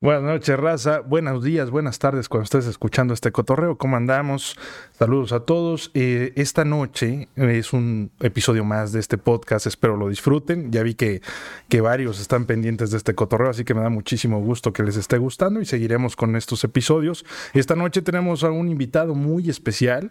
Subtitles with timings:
[0.00, 1.00] Buenas noches, raza.
[1.00, 3.78] Buenos días, buenas tardes cuando estés escuchando este cotorreo.
[3.78, 4.56] ¿Cómo andamos?
[4.96, 5.90] Saludos a todos.
[5.92, 9.66] Eh, esta noche es un episodio más de este podcast.
[9.66, 10.70] Espero lo disfruten.
[10.70, 11.20] Ya vi que,
[11.68, 14.96] que varios están pendientes de este cotorreo, así que me da muchísimo gusto que les
[14.96, 17.26] esté gustando y seguiremos con estos episodios.
[17.52, 20.10] Esta noche tenemos a un invitado muy especial.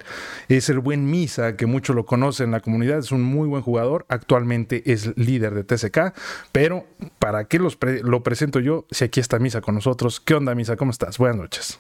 [0.49, 2.99] Es el buen Misa, que muchos lo conocen en la comunidad.
[2.99, 4.05] Es un muy buen jugador.
[4.09, 6.13] Actualmente es líder de TSK.
[6.51, 6.85] Pero,
[7.19, 10.19] ¿para qué los lo presento yo si aquí está Misa con nosotros.
[10.19, 10.75] ¿Qué onda, Misa?
[10.75, 11.17] ¿Cómo estás?
[11.17, 11.79] Buenas noches.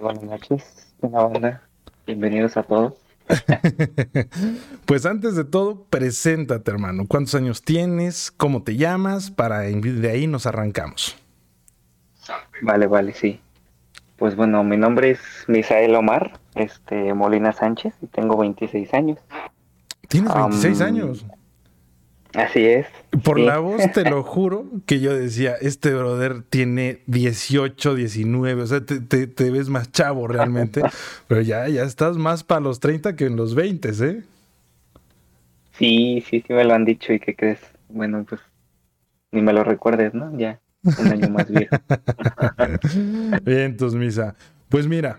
[0.00, 0.94] Buenas noches.
[1.00, 1.62] Buena onda.
[2.06, 2.94] Bienvenidos a todos.
[4.86, 7.04] pues antes de todo, preséntate, hermano.
[7.06, 8.30] ¿Cuántos años tienes?
[8.30, 9.30] ¿Cómo te llamas?
[9.30, 11.16] Para de ahí nos arrancamos.
[12.62, 13.40] Vale, vale, sí.
[14.16, 19.18] Pues bueno, mi nombre es Misael Omar, este Molina Sánchez, y tengo 26 años.
[20.08, 21.26] ¿Tienes 26 años?
[22.34, 22.86] Así es.
[23.24, 28.66] Por la voz te lo juro que yo decía, este brother tiene 18, 19, o
[28.66, 30.82] sea, te, ves más chavo realmente,
[31.28, 34.22] pero ya, ya estás más para los 30 que en los 20, ¿eh?
[35.72, 37.60] Sí, sí, sí me lo han dicho y qué crees.
[37.88, 38.40] Bueno, pues
[39.30, 40.36] ni me lo recuerdes, ¿no?
[40.38, 41.76] Ya, un año más viejo.
[43.42, 44.34] Bien, entonces, Misa.
[44.68, 45.18] Pues mira,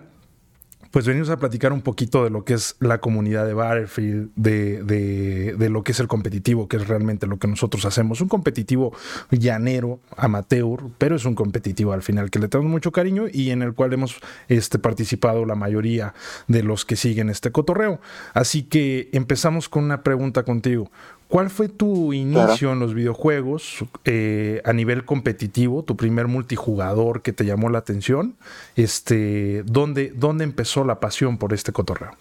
[0.94, 4.84] pues venimos a platicar un poquito de lo que es la comunidad de Battlefield, de,
[4.84, 8.22] de, lo que es el competitivo, que es realmente lo que nosotros hacemos.
[8.22, 8.94] Un competitivo
[9.32, 13.64] llanero, amateur, pero es un competitivo al final que le tenemos mucho cariño y en
[13.64, 14.20] el cual hemos
[14.50, 16.14] este, participado la mayoría
[16.48, 18.00] de los que siguen este cotorreo.
[18.36, 20.92] Así que empezamos con una pregunta contigo.
[21.34, 27.34] ¿Cuál fue tu inicio en los videojuegos eh, a nivel competitivo, tu primer multijugador que
[27.34, 28.36] te llamó la atención?
[28.76, 32.12] Este, ¿dónde, ¿Dónde empezó la pasión por este cotorreo?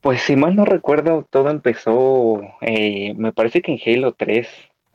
[0.00, 4.46] Pues si mal no recuerdo, todo empezó, eh, me parece que en Halo 3,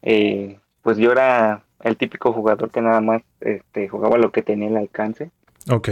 [0.04, 4.70] eh, pues yo era el típico jugador que nada más este, jugaba lo que tenía
[4.70, 5.30] el alcance.
[5.70, 5.90] Ok.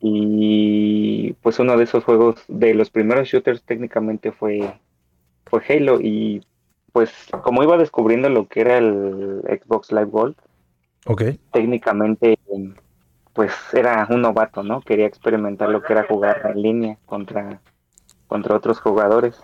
[0.00, 4.70] Y pues uno de esos juegos, de los primeros shooters técnicamente fue
[5.46, 6.44] fue Halo y
[6.92, 7.10] pues
[7.42, 10.36] como iba descubriendo lo que era el Xbox Live Gold,
[11.06, 11.40] okay.
[11.52, 12.38] técnicamente
[13.32, 14.80] pues era un novato, ¿no?
[14.80, 17.60] Quería experimentar lo que era jugar en línea contra,
[18.28, 19.40] contra otros jugadores.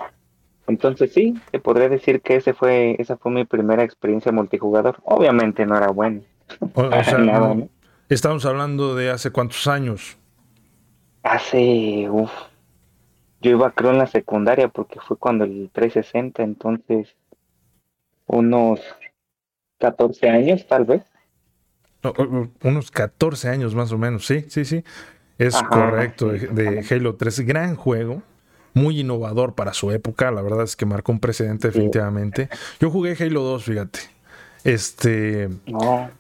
[0.69, 4.99] Entonces sí, te podría decir que ese fue, esa fue mi primera experiencia multijugador.
[5.03, 6.22] Obviamente no era bueno.
[8.09, 10.16] Estamos hablando de hace cuántos años.
[11.25, 12.31] Hace, uff,
[13.41, 17.17] yo iba creo en la secundaria porque fue cuando el 360, entonces
[18.27, 18.81] unos
[19.78, 21.03] 14 años tal vez.
[22.62, 24.84] unos 14 años más o menos, sí, sí, sí.
[25.39, 28.23] Es correcto, de, Halo 3, gran juego,
[28.75, 32.51] muy innovador para su época, la verdad es que marcó un precedente definitivamente.
[32.78, 34.01] Yo jugué Halo 2, fíjate.
[34.65, 35.48] Este.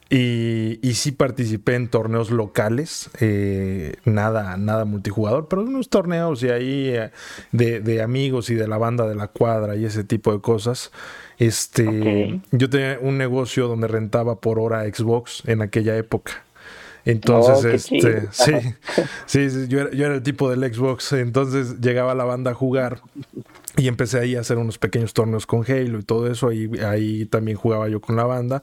[0.08, 6.48] Y, y, sí participé en torneos locales, eh, nada, nada multijugador, pero unos torneos y
[6.48, 7.10] ahí eh,
[7.52, 10.90] de, amigos y de la banda de la cuadra y ese tipo de cosas.
[11.38, 16.44] Este, yo tenía un negocio donde rentaba por hora Xbox en aquella época.
[17.04, 18.28] Entonces, oh, este,
[19.26, 21.12] sí, sí, yo, era, yo era el tipo del Xbox.
[21.12, 23.00] Entonces llegaba la banda a jugar
[23.76, 26.48] y empecé ahí a hacer unos pequeños torneos con Halo y todo eso.
[26.48, 28.62] Ahí, ahí también jugaba yo con la banda.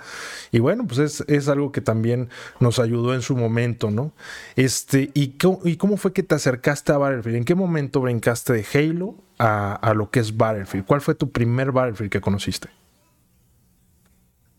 [0.51, 2.29] Y bueno, pues es, es algo que también
[2.59, 4.11] nos ayudó en su momento, ¿no?
[4.55, 7.37] Este, ¿y cómo, ¿y cómo fue que te acercaste a Battlefield?
[7.37, 10.85] ¿En qué momento brincaste de Halo a, a lo que es Battlefield?
[10.85, 12.69] ¿Cuál fue tu primer Battlefield que conociste?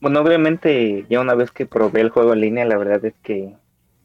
[0.00, 3.54] Bueno, obviamente ya una vez que probé el juego en línea, la verdad es que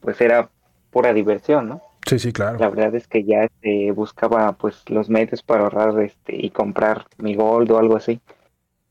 [0.00, 0.50] pues era
[0.90, 1.82] pura diversión, ¿no?
[2.06, 2.58] Sí, sí, claro.
[2.58, 7.06] La verdad es que ya este, buscaba pues los medios para ahorrar este y comprar
[7.18, 8.20] mi gold o algo así.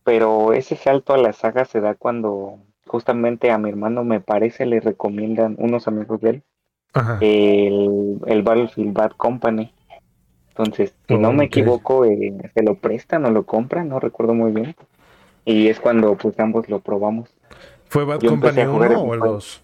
[0.04, 4.66] Pero ese salto a la saga se da cuando justamente a mi hermano me parece
[4.66, 6.44] le recomiendan unos amigos de él
[7.22, 9.72] El, el Battlefield Bad Company.
[10.50, 14.52] Entonces, si no me equivoco, eh, se lo prestan o lo compran, no recuerdo muy
[14.52, 14.76] bien.
[15.46, 17.30] Y es cuando pues ambos lo probamos.
[17.88, 19.63] ¿Fue Bad Company 1 o el 2?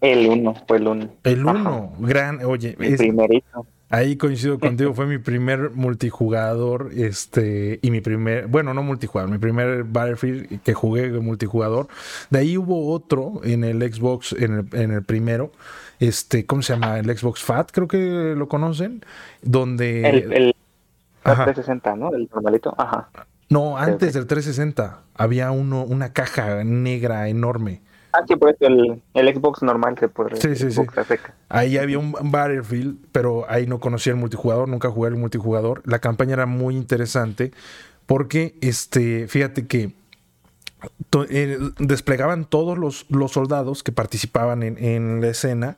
[0.00, 1.08] El uno, fue el uno.
[1.24, 3.66] El uno, gran, oye, el primerito.
[3.90, 9.38] Ahí coincido contigo, fue mi primer multijugador, este, y mi primer, bueno, no multijugador, mi
[9.38, 11.88] primer Battlefield que jugué multijugador.
[12.30, 15.52] De ahí hubo otro en el Xbox, en el, en el primero,
[15.98, 16.98] este, ¿cómo se llama?
[16.98, 19.04] El Xbox Fat, creo que lo conocen,
[19.42, 20.08] donde...
[20.08, 20.54] El, el
[21.24, 22.14] 360, ¿no?
[22.14, 23.10] El normalito, ajá.
[23.50, 29.34] No, antes del 360 había uno, una caja negra enorme Ah, sí, pues el, el
[29.34, 30.36] Xbox normal se puede.
[30.36, 30.82] Sí, sí, sí.
[31.48, 35.82] Ahí había un Battlefield, pero ahí no conocía el multijugador, nunca jugué el multijugador.
[35.84, 37.52] La campaña era muy interesante
[38.06, 39.92] porque, este, fíjate que
[41.28, 45.76] eh, desplegaban todos los, los soldados que participaban en, en, la escena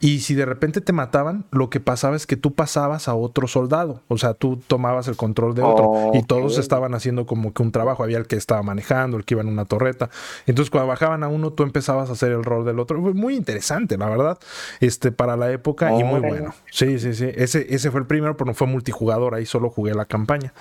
[0.00, 3.48] y si de repente te mataban, lo que pasaba es que tú pasabas a otro
[3.48, 7.62] soldado, o sea, tú tomabas el control de otro y todos estaban haciendo como que
[7.62, 10.10] un trabajo, había el que estaba manejando, el que iba en una torreta,
[10.46, 13.34] entonces cuando bajaban a uno, tú empezabas a hacer el rol del otro, fue muy
[13.34, 14.38] interesante, la verdad,
[14.80, 16.54] este, para la época y muy bueno.
[16.70, 19.94] Sí, sí, sí, ese, ese fue el primero, pero no fue multijugador, ahí solo jugué
[19.94, 20.52] la campaña.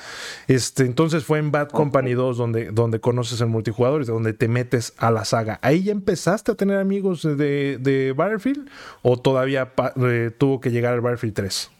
[0.48, 4.48] Este, entonces fue en Bad Company 2 donde, donde conoces el multijugador y donde te
[4.48, 5.60] metes a la saga.
[5.62, 8.70] ¿Ahí ya empezaste a tener amigos de, de Battlefield
[9.02, 9.74] o todavía
[10.06, 11.72] eh, tuvo que llegar al Battlefield 3?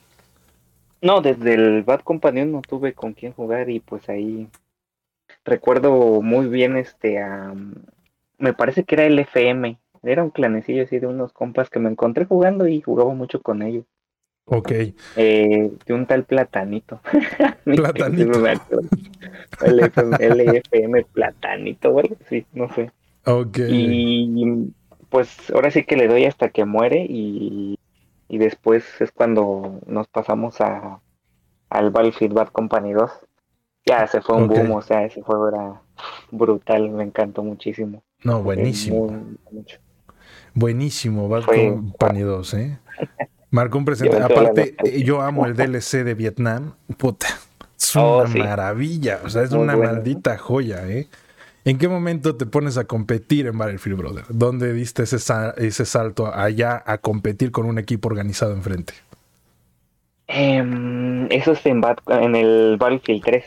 [1.02, 4.50] No, desde el Bad Company no tuve con quién jugar y pues ahí
[5.46, 7.24] recuerdo muy bien este
[8.38, 11.90] me parece que era el FM, era un clanecillo así de unos compas que me
[11.90, 13.86] encontré jugando y jugaba mucho con ellos.
[14.44, 14.72] Ok.
[15.16, 17.00] Eh, de un tal Platanito.
[17.64, 18.46] Platanito.
[19.66, 19.80] el,
[20.42, 22.92] FM, Platanito, bueno, sí, no sé.
[23.26, 23.60] Ok.
[23.70, 24.74] Y
[25.10, 27.78] pues ahora sí que le doy hasta que muere y,
[28.28, 31.00] y después es cuando nos pasamos a
[31.70, 33.12] al Battlefield Bad Company 2.
[33.86, 35.82] Ya se fue un boom, o sea, ese juego era
[36.32, 38.04] brutal, me encantó muchísimo.
[38.24, 39.10] No, buenísimo.
[40.54, 42.80] buenísimo Bad Company 2, ¿eh?
[43.50, 44.22] Marcó un presente.
[44.22, 46.74] Aparte, eh, yo amo el DLC de Vietnam.
[46.98, 47.28] Puta,
[47.78, 49.22] es oh, una maravilla.
[49.24, 51.08] O sea, es una maldita joya, ¿eh?
[51.68, 54.24] ¿En qué momento te pones a competir en Battlefield Brother?
[54.30, 55.18] ¿Dónde diste ese,
[55.58, 58.94] ese salto allá a competir con un equipo organizado enfrente?
[60.28, 63.46] Em, eso es en, en, el Battlefield 3.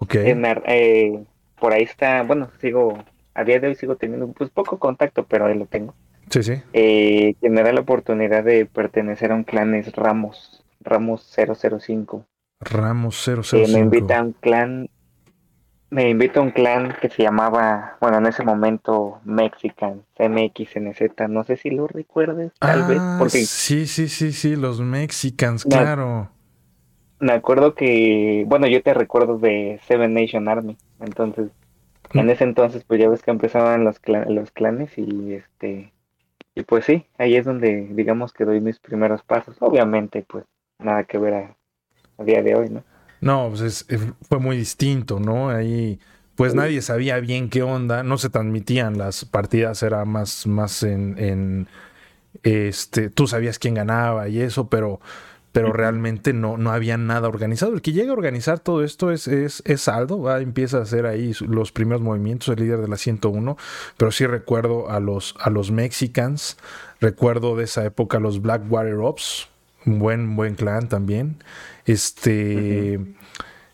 [0.00, 0.14] Ok.
[0.14, 1.22] Eh,
[1.60, 3.04] por ahí está, bueno, sigo,
[3.34, 5.94] a día de hoy sigo teniendo pues poco contacto, pero ahí lo tengo.
[6.30, 6.54] Sí, sí.
[6.72, 12.24] Eh, que me da la oportunidad de pertenecer a un clan es Ramos, Ramos 005.
[12.60, 13.68] Ramos 005.
[13.74, 14.88] me invita a un clan,
[15.90, 21.44] me invita a un clan que se llamaba, bueno, en ese momento Mexican, MXNZ, no
[21.44, 22.98] sé si lo recuerdes, tal vez.
[23.00, 26.30] Ah, porque sí, sí, sí, sí, los Mexicans, claro.
[27.20, 31.50] Me acuerdo que, bueno, yo te recuerdo de Seven Nation Army, entonces,
[32.12, 32.30] en mm.
[32.30, 35.92] ese entonces, pues ya ves que empezaban los, los clanes y este
[36.58, 39.56] y pues sí, ahí es donde digamos que doy mis primeros pasos.
[39.60, 40.44] Obviamente, pues
[40.80, 42.82] nada que ver a, día de hoy, ¿no?
[43.20, 43.98] No, pues eh,
[44.28, 45.50] fue muy distinto, ¿no?
[45.50, 45.98] Ahí
[46.36, 51.18] pues nadie sabía bien qué onda, no se transmitían las partidas, era más, más en,
[51.18, 51.66] en
[52.44, 55.00] este, tú sabías quién ganaba y eso, pero
[55.50, 57.72] pero realmente no, no había nada organizado.
[57.72, 60.40] El que llega a organizar todo esto es, es, es Saldo, ¿va?
[60.40, 63.56] empieza a hacer ahí los primeros movimientos, el líder de la 101,
[63.96, 66.58] pero sí recuerdo a los, a los Mexicans,
[67.00, 69.48] recuerdo de esa época los Blackwater Ops,
[69.88, 71.42] un buen, buen clan también.
[71.86, 73.00] Este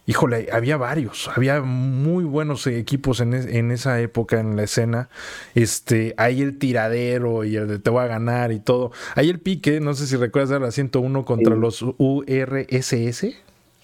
[0.07, 5.09] híjole, había varios, había muy buenos equipos en, en, esa época en la escena.
[5.55, 8.93] Este, hay el tiradero y el de te voy a ganar y todo.
[9.15, 13.27] Hay el pique, no sé si recuerdas la 101 contra los URSS.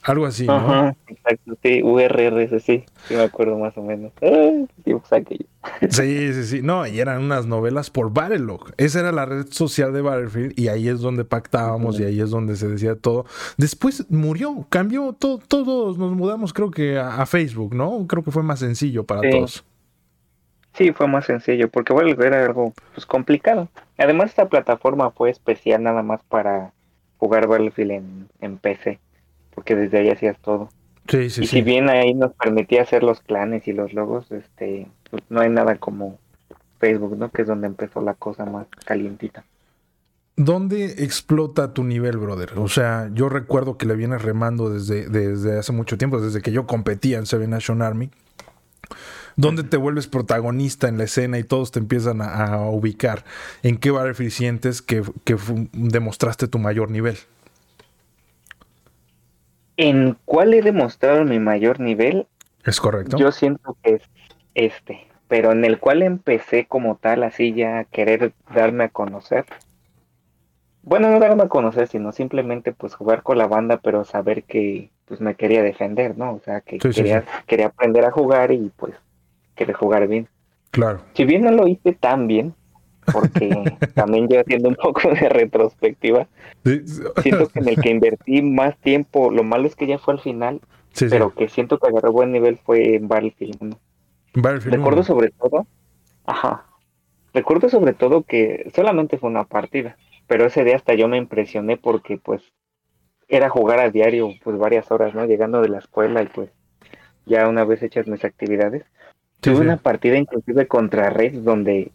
[0.02, 0.54] Algo así, ¿no?
[0.54, 4.12] Ajá, exacto, sí, URRS, sí, sí me acuerdo más o menos.
[4.22, 4.64] Ah,
[5.90, 8.72] sí, sí, sí, no, y eran unas novelas por Battlelog.
[8.78, 12.30] Esa era la red social de Battlefield y ahí es donde pactábamos y ahí es
[12.30, 13.26] donde se decía todo.
[13.58, 18.06] Después murió, cambió, todo, todos nos mudamos creo que a, Facebook, ¿no?
[18.06, 19.64] Creo que fue más sencillo para todos.
[20.72, 23.68] Sí, fue más sencillo, porque Battlefield era algo pues, complicado.
[23.98, 26.72] Además, esta plataforma fue especial nada más para
[27.18, 28.98] jugar Battlefield en, en PC
[29.60, 30.70] porque desde ahí hacías todo.
[31.06, 34.86] Sí, sí, y si bien ahí nos permitía hacer los clanes y los logos, este,
[35.10, 36.18] pues no hay nada como
[36.78, 37.30] Facebook, ¿no?
[37.30, 39.44] Que es donde empezó la cosa más calientita.
[40.34, 42.52] ¿Dónde explota tu nivel, brother?
[42.56, 46.52] O sea, yo recuerdo que le vienes remando desde, desde hace mucho tiempo, desde que
[46.52, 48.08] yo competía en Seven Nation Army.
[49.36, 53.26] ¿Dónde te vuelves protagonista en la escena y todos te empiezan a, ubicar?
[53.62, 55.36] ¿En qué Battlefield sientes que, que
[55.74, 57.18] demostraste tu mayor nivel?
[59.82, 62.26] ¿En cuál he demostrado mi mayor nivel?
[62.64, 63.16] Es correcto.
[63.16, 64.02] Yo siento que es
[64.54, 69.46] este, pero en el cual empecé como tal, así ya a querer darme a conocer.
[70.82, 74.90] Bueno, no darme a conocer, sino simplemente pues jugar con la banda, pero saber que
[75.06, 76.34] pues me quería defender, ¿no?
[76.34, 78.94] O sea, que quería, quería aprender a jugar y pues
[79.54, 80.28] quería jugar bien.
[80.72, 81.00] Claro.
[81.14, 82.54] Si bien no lo hice tan bien,
[83.12, 86.26] porque también yo haciendo un poco de retrospectiva,
[87.22, 90.20] siento que en el que invertí más tiempo, lo malo es que ya fue al
[90.20, 90.60] final,
[91.08, 93.76] pero que siento que agarré buen nivel fue en Battlefield
[94.34, 95.66] Recuerdo sobre todo,
[96.24, 96.66] ajá,
[97.34, 101.76] recuerdo sobre todo que solamente fue una partida, pero ese día hasta yo me impresioné
[101.76, 102.42] porque pues
[103.28, 105.24] era jugar a diario pues varias horas, ¿no?
[105.24, 106.50] Llegando de la escuela y pues
[107.26, 108.84] ya una vez hechas mis actividades,
[109.40, 111.92] Tuve una partida inclusive contra Red donde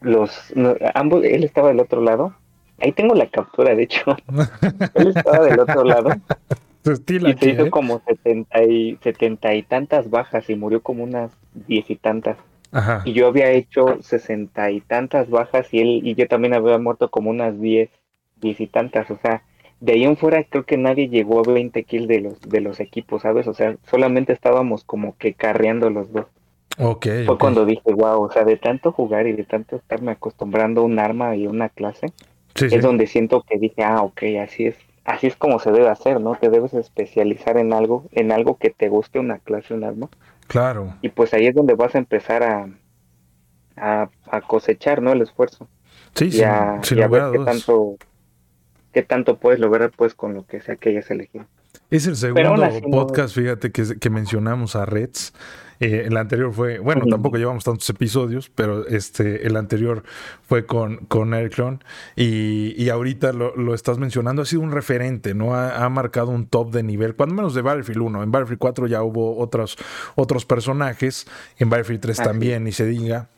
[0.00, 0.52] los
[0.94, 2.34] ambos, él estaba del otro lado.
[2.78, 4.16] Ahí tengo la captura, de hecho.
[4.94, 6.10] él estaba del otro lado.
[6.84, 7.70] y se hizo ¿eh?
[7.70, 12.36] como setenta y, setenta y tantas bajas y murió como unas diez y tantas.
[13.04, 17.10] Y yo había hecho sesenta y tantas bajas y él y yo también había muerto
[17.10, 17.88] como unas diez,
[18.40, 19.10] diez y tantas.
[19.10, 19.42] O sea,
[19.80, 22.80] de ahí en fuera creo que nadie llegó a 20 kills de los, de los
[22.80, 23.46] equipos, ¿sabes?
[23.46, 26.26] O sea, solamente estábamos como que carreando los dos.
[26.78, 30.82] Okay, Fue cuando dije, wow, o sea, de tanto jugar y de tanto estarme acostumbrando
[30.82, 32.12] a un arma y una clase,
[32.54, 36.20] es donde siento que dije, ah, ok, así es, así es como se debe hacer,
[36.20, 36.34] ¿no?
[36.34, 40.08] Te debes especializar en algo, en algo que te guste una clase, un arma.
[40.48, 40.94] Claro.
[41.00, 42.68] Y pues ahí es donde vas a empezar a,
[43.76, 45.12] a, cosechar, ¿no?
[45.12, 45.68] El esfuerzo.
[46.14, 47.96] Sí, sí, a, sin, ver qué tanto,
[48.92, 51.46] qué tanto puedes lograr, pues, con lo que sea que hayas elegido.
[51.90, 55.32] Es el segundo podcast, fíjate, que, que mencionamos a Reds.
[55.78, 60.04] Eh, el anterior fue, bueno, tampoco llevamos tantos episodios, pero este, el anterior
[60.42, 61.56] fue con, con Eric
[62.16, 65.54] y, y, ahorita lo, estás mencionando, ha sido un referente, ¿no?
[65.54, 68.22] Ha, marcado un top de nivel, cuando menos de Battlefield 1.
[68.22, 69.76] En Battlefield 4 ya hubo otros,
[70.14, 71.26] otros personajes,
[71.58, 73.28] en Battlefield 3 también, ni se diga.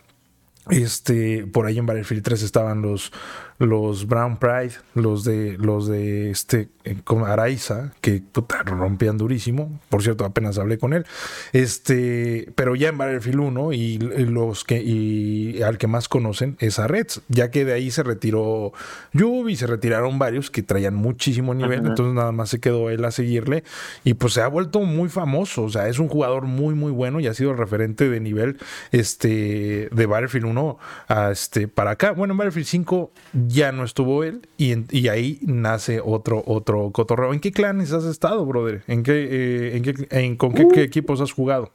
[0.71, 3.13] Este, por ahí en Battlefield 3 estaban los,
[3.59, 9.81] los Brown Pride, los de los de este eh, con Araiza, que puta, rompían durísimo.
[9.89, 11.05] Por cierto, apenas hablé con él.
[11.53, 16.79] Este, pero ya en Battlefield 1 y, los que y al que más conocen es
[16.79, 18.73] a Reds, ya que de ahí se retiró
[19.13, 23.05] Yubi y se retiraron varios que traían muchísimo nivel, entonces nada más se quedó él
[23.05, 23.65] a seguirle
[24.05, 27.21] y pues se ha vuelto muy famoso, o sea, es un jugador muy muy bueno
[27.21, 28.59] y ha sido referente de nivel
[28.93, 32.13] este de Battlefield 1 a este para acá.
[32.13, 33.11] Bueno, en Battlefield 5
[33.49, 37.33] ya no estuvo él y, ahí nace otro, otro cotorreo.
[37.33, 38.83] ¿En qué clanes has estado, brother?
[38.87, 40.81] ¿En qué, eh, en qué ¿Con qué, uh.
[40.81, 41.73] equipos has jugado?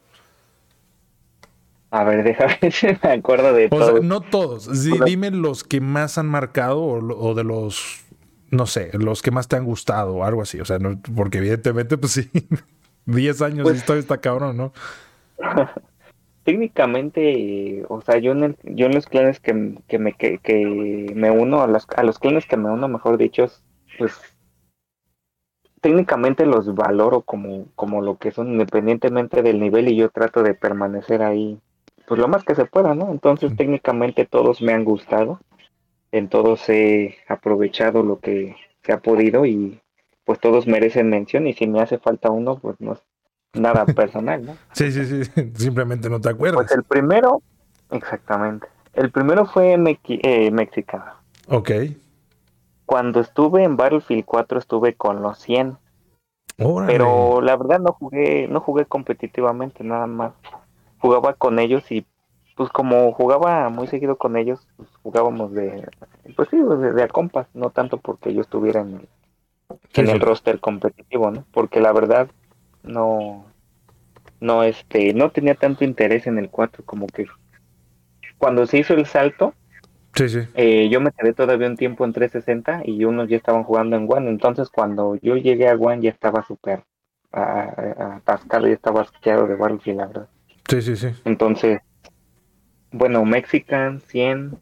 [1.90, 4.04] A ver, déjame ver me acuerdo de todos.
[4.04, 4.70] no todos.
[5.06, 8.04] dime los que más han marcado o, de los,
[8.52, 10.60] no sé, los que más te han gustado o algo así.
[10.60, 10.78] O sea,
[11.16, 12.30] porque evidentemente, pues sí,
[13.06, 14.74] 10 años pues, historia está cabrón, ¿no?
[16.44, 21.62] técnicamente, o sea, yo en, el, yo en los clanes que, me, que, me uno,
[21.62, 23.46] a los, a los clanes que me uno, mejor dicho,
[23.98, 24.20] pues
[25.82, 30.54] técnicamente los valoro como, como lo que son independientemente del nivel y yo trato de
[30.54, 31.60] permanecer ahí
[32.08, 33.12] pues lo más que se pueda, ¿no?
[33.12, 35.40] Entonces técnicamente todos me han gustado,
[36.12, 39.82] en todos he aprovechado lo que se ha podido y
[40.26, 42.98] pues todos merecen mención y si me hace falta uno pues no,
[43.54, 44.58] nada personal, ¿no?
[44.74, 46.66] Sí, sí, sí, simplemente no te acuerdas.
[46.66, 47.42] Pues el primero,
[47.92, 48.68] exactamente.
[48.94, 51.14] El primero fue eh, Mexicano.
[51.48, 51.72] Ok.
[52.86, 55.78] Cuando estuve en Battlefield 4 estuve con los 100.
[56.86, 60.34] Pero la verdad no jugué, no jugué competitivamente, nada más.
[61.00, 62.06] Jugaba con ellos y
[62.56, 65.90] pues como jugaba muy seguido con ellos, pues, jugábamos de,
[66.36, 69.08] pues sí, de, de, a compas, no tanto porque yo estuviera en el,
[69.96, 71.46] en el roster competitivo, ¿no?
[71.52, 72.30] Porque la verdad,
[72.84, 73.46] no,
[74.40, 77.26] no, este, no tenía tanto interés en el 4 como que
[78.38, 79.54] cuando se hizo el salto,
[80.14, 80.40] sí, sí.
[80.56, 84.06] Eh, yo me quedé todavía un tiempo en 360 y unos ya estaban jugando en
[84.10, 86.84] One, entonces cuando yo llegué a One ya estaba súper
[87.32, 90.28] atascado, ya estaba asqueado de Battlefield, la verdad.
[90.70, 91.08] Sí, sí, sí.
[91.26, 91.82] Entonces,
[92.92, 94.60] bueno, Mexican 100,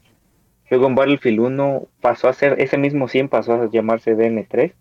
[0.70, 4.74] luego en Battlefield 1 pasó a ser, ese mismo 100 pasó a llamarse DN3.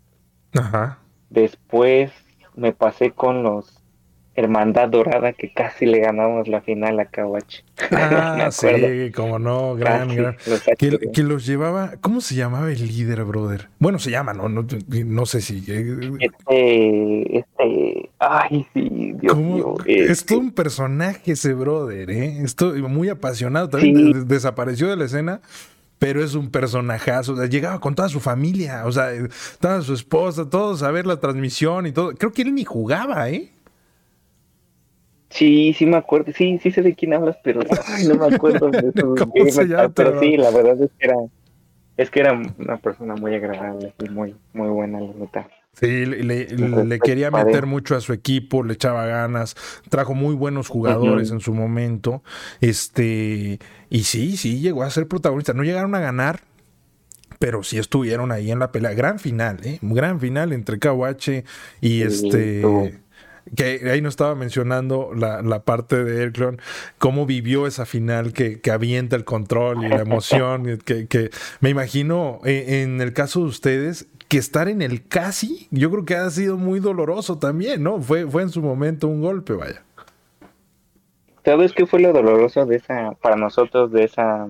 [0.59, 0.99] Ajá.
[1.31, 2.13] Después
[2.57, 3.81] me pasé con los
[4.41, 7.63] Hermandad Dorada que casi le ganamos la final a Kawachi.
[7.91, 10.37] Ah, sí, como no, gran, gran.
[10.79, 13.69] que, los llevaba, ¿cómo se llamaba el líder, brother?
[13.79, 15.65] Bueno, se llama, no, no, no sé si.
[15.69, 19.75] Eh, este, este, ay, sí, Dios mío.
[19.85, 20.35] Es este.
[20.35, 22.39] todo un personaje ese brother, ¿eh?
[22.43, 23.69] Estoy muy apasionado.
[23.69, 25.41] También desapareció de la escena
[26.01, 27.37] pero es un personajazo.
[27.45, 29.11] llegaba con toda su familia, o sea,
[29.61, 32.15] toda su esposa, todos a ver la transmisión y todo.
[32.15, 33.53] Creo que él ni jugaba, ¿eh?
[35.29, 37.61] Sí, sí me acuerdo, sí, sí sé de quién hablas, pero
[38.09, 41.17] no me acuerdo de su pero sí, la verdad es que era,
[41.99, 45.49] es que era una persona muy agradable y muy, muy buena, la neta.
[45.73, 49.57] Sí, le, quería meter mucho a su equipo, le echaba ganas,
[49.89, 52.23] trajo muy buenos jugadores en su momento.
[52.61, 53.59] Este,
[53.89, 55.55] y sí, sí, llegó a ser protagonista.
[55.55, 56.41] No llegaron a ganar,
[57.39, 58.93] pero sí estuvieron ahí en la pelea.
[58.93, 59.79] Gran final, ¿eh?
[59.81, 61.45] Gran final entre Kawache
[61.81, 63.01] y este.
[63.57, 66.61] Que ahí nos estaba mencionando la, la parte de Erclon,
[66.99, 70.79] cómo vivió esa final que, que, avienta el control y la emoción.
[70.85, 75.67] que, que me imagino, eh, en el caso de ustedes, que estar en el casi,
[75.73, 78.01] yo creo que ha sido muy doloroso también, ¿no?
[78.01, 79.83] Fue, fue en su momento un golpe, vaya.
[81.45, 84.47] ¿Sabes qué fue lo doloroso de esa, para nosotros, de esa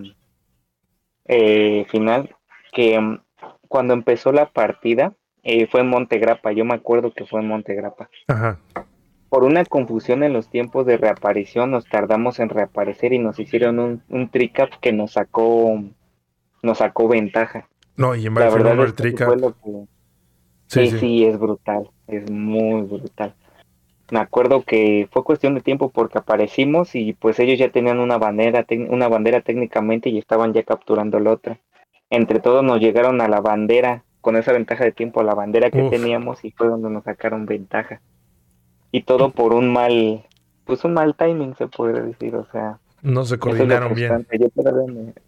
[1.25, 2.37] eh, final?
[2.73, 3.23] Que mm,
[3.69, 8.11] cuando empezó la partida, eh, fue en Montegrapa, yo me acuerdo que fue en Montegrapa.
[8.29, 8.59] Ajá.
[9.31, 13.79] Por una confusión en los tiempos de reaparición, nos tardamos en reaparecer y nos hicieron
[13.79, 15.83] un, un tricap que nos sacó,
[16.63, 17.70] nos sacó ventaja.
[18.01, 19.29] No, y en la verdad el tricap.
[20.69, 23.35] Sí, sí, es brutal, es muy brutal.
[24.11, 28.17] Me acuerdo que fue cuestión de tiempo porque aparecimos y pues ellos ya tenían una
[28.17, 31.59] bandera, una bandera técnicamente y estaban ya capturando la otra.
[32.09, 35.71] Entre todos nos llegaron a la bandera, con esa ventaja de tiempo, a la bandera
[35.71, 38.01] que teníamos y fue donde nos sacaron ventaja.
[38.93, 40.25] Y todo por un mal,
[40.65, 44.27] pues un mal timing se puede decir, o sea, no se coordinaron bien.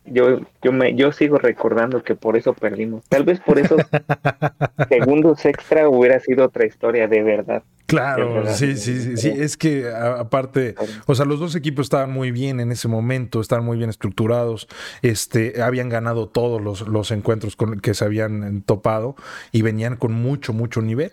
[0.05, 3.05] Yo, yo, me, yo sigo recordando que por eso perdimos.
[3.09, 3.81] Tal vez por esos
[4.89, 7.63] segundos extra hubiera sido otra historia de verdad.
[7.87, 10.75] Claro, sí, sí, sí, Es que aparte,
[11.07, 14.67] o sea, los dos equipos estaban muy bien en ese momento, estaban muy bien estructurados,
[15.03, 19.15] este, habían ganado todos los, los encuentros con que se habían topado
[19.53, 21.13] y venían con mucho, mucho nivel.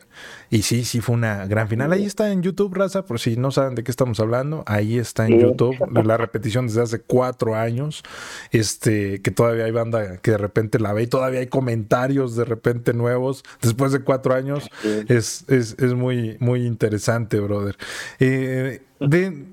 [0.49, 1.91] Y sí, sí fue una gran final.
[1.91, 5.27] Ahí está en YouTube, Raza, por si no saben de qué estamos hablando, ahí está
[5.27, 8.03] en YouTube la repetición desde hace cuatro años,
[8.51, 12.45] este, que todavía hay banda que de repente la ve y todavía hay comentarios de
[12.45, 14.69] repente nuevos después de cuatro años.
[15.07, 17.77] Es, es, es muy, muy interesante, brother.
[18.19, 18.81] Eh,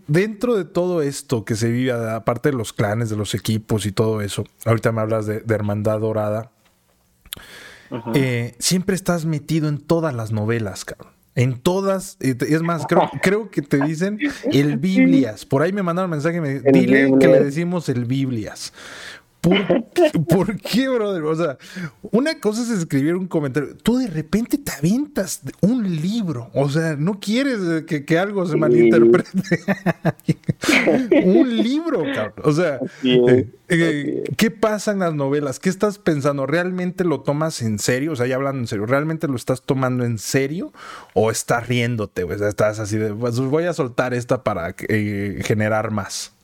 [0.06, 3.92] dentro de todo esto que se vive, aparte de los clanes, de los equipos y
[3.92, 6.50] todo eso, ahorita me hablas de, Hermandad Dorada,
[8.14, 11.14] eh, siempre estás metido en todas las novelas, cabrón.
[11.36, 14.18] En todas, eh, es más, creo, creo que te dicen
[14.50, 15.44] el Biblias.
[15.44, 18.72] Por ahí me mandaron un mensaje, me dile que le decimos el Biblias.
[20.28, 21.22] ¿Por, qué, brother?
[21.24, 21.58] O sea,
[22.10, 23.76] una cosa es escribir un comentario.
[23.76, 26.50] Tú de repente te avientas un libro.
[26.54, 29.60] O sea, no quieres que, algo se malinterprete.
[31.24, 32.42] un libro, cabrón.
[32.44, 35.58] O sea, eh, eh, ¿qué pasa en las novelas?
[35.58, 36.46] ¿Qué estás pensando?
[36.46, 38.12] ¿Realmente lo tomas en serio?
[38.12, 40.72] O sea, ya hablando en serio, ¿realmente lo estás tomando en serio?
[41.14, 42.24] ¿O estás riéndote?
[42.24, 46.35] O sea, estás así de, pues voy a soltar esta para eh, generar más.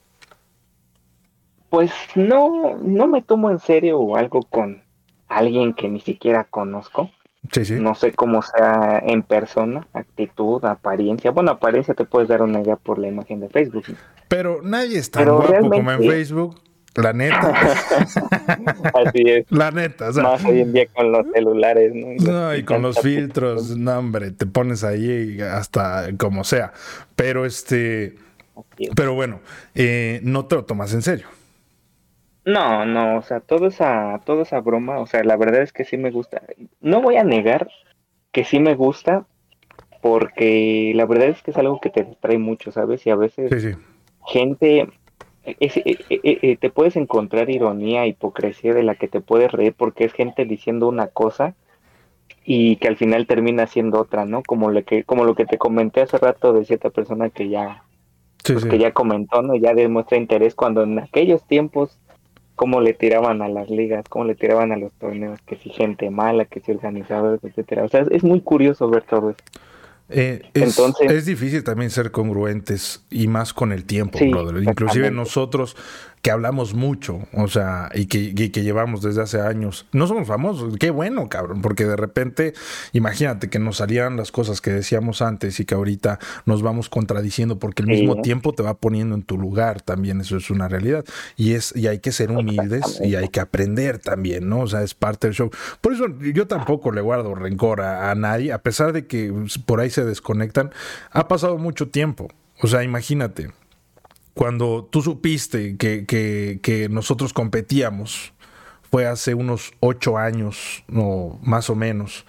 [1.73, 4.83] Pues no, no me tomo en serio algo con
[5.27, 7.11] alguien que ni siquiera conozco.
[7.51, 7.75] Sí, sí.
[7.81, 11.31] No sé cómo sea en persona, actitud, apariencia.
[11.31, 13.85] Bueno, apariencia te puedes dar una idea por la imagen de Facebook.
[14.29, 16.61] Pero nadie es tan guapo como en Facebook.
[16.95, 17.55] La neta.
[19.07, 19.47] Así es.
[19.49, 20.11] La neta.
[20.11, 22.33] O Más hoy en día con los celulares, ¿no?
[22.33, 26.75] no y con los filtros, no, hombre, te pones ahí hasta como sea.
[27.17, 28.17] Pero este.
[28.95, 29.41] Pero bueno,
[29.75, 31.29] eh, no te lo tomas en serio.
[32.45, 35.85] No, no, o sea, toda esa, toda esa broma, o sea, la verdad es que
[35.85, 36.43] sí me gusta.
[36.81, 37.69] No voy a negar
[38.33, 39.27] que sí me gusta,
[40.01, 43.07] porque la verdad es que es algo que te distrae mucho, ¿sabes?
[43.07, 43.79] Y a veces
[44.27, 44.89] gente,
[45.45, 49.75] es, eh, eh, eh, te puedes encontrar ironía, hipocresía de la que te puedes reír
[49.77, 51.55] porque es gente diciendo una cosa
[52.45, 54.43] y que al final termina siendo otra, ¿no?
[54.43, 57.85] Como lo que, como lo que te comenté hace rato de cierta persona que ya,
[58.45, 59.55] pues que ya comentó, ¿no?
[59.55, 62.01] Ya demuestra interés cuando en aquellos tiempos
[62.57, 66.11] cómo le tiraban a las ligas, cómo le tiraban a los torneos, que si gente
[66.11, 67.85] mala, que si organizadores, etcétera.
[67.85, 69.38] O sea, es muy curioso ver todo eso.
[70.15, 74.62] Eh, es, Entonces, es difícil también ser congruentes y más con el tiempo, brother.
[74.62, 75.77] Inclusive nosotros
[76.23, 79.87] que hablamos mucho, o sea, y que, que, llevamos desde hace años.
[79.93, 82.55] No somos famosos, qué bueno, cabrón, porque de repente,
[82.93, 87.59] imagínate que nos salieran las cosas que decíamos antes y que ahorita nos vamos contradiciendo
[87.59, 91.05] porque el mismo tiempo te va poniendo en tu lugar también, eso es una realidad.
[91.37, 94.61] Y es y hay que ser humildes y hay que aprender también, ¿no?
[94.61, 95.51] O sea, es parte del show.
[95.81, 99.35] Por eso yo tampoco le guardo rencor a nadie, a pesar de que
[99.67, 100.71] por ahí se desconectan.
[101.11, 102.29] Ha pasado mucho tiempo.
[102.61, 103.51] O sea, imagínate,
[104.35, 108.33] cuando tú supiste que, que, nosotros competíamos,
[108.90, 112.25] fue hace unos ocho años, o más o menos.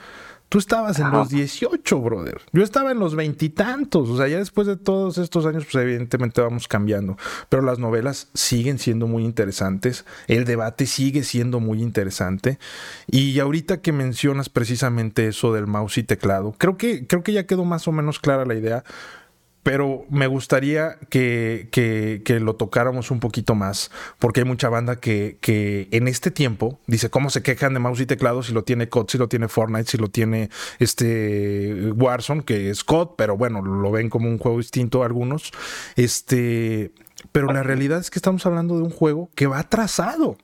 [0.54, 2.40] Tú estabas en los 18, brother.
[2.52, 4.08] Yo estaba en los veintitantos.
[4.08, 7.18] O sea, ya después de todos estos años, pues evidentemente vamos cambiando.
[7.50, 10.06] Pero las novelas siguen siendo muy interesantes.
[10.28, 12.60] El debate sigue siendo muy interesante.
[13.08, 17.48] Y ahorita que mencionas precisamente eso del mouse y teclado, creo que, creo que ya
[17.48, 18.84] quedó más o menos clara la idea
[19.64, 25.38] pero me gustaría que, que, lo tocáramos un poquito más, porque hay mucha banda que,
[25.40, 28.90] que, en este tiempo dice cómo se quejan de mouse y teclado si lo tiene
[28.90, 30.50] COD, si lo tiene Fortnite, si lo tiene
[30.80, 35.52] este Warzone, que es COD, pero bueno, lo ven como un juego distinto algunos.
[35.96, 36.92] Este,
[37.32, 40.38] pero la realidad es que estamos hablando de un juego que va atrasado.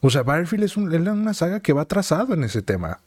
[0.00, 3.00] O sea, Battlefield es, una saga que va atrasado en ese tema.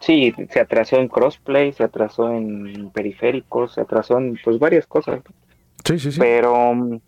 [0.00, 5.20] Sí, se atrasó en crossplay, se atrasó en periféricos, se atrasó en pues varias cosas.
[5.84, 6.20] Sí, sí, sí.
[6.20, 7.00] Pero,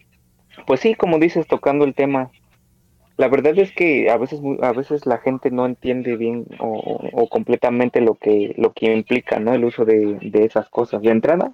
[0.66, 2.30] pues sí, como dices, tocando el tema,
[3.16, 8.00] la verdad es que a veces, a veces la gente no entiende bien o, completamente
[8.00, 9.52] lo que, lo que implica, ¿no?
[9.54, 11.02] El uso de, de esas cosas.
[11.02, 11.52] De entrada,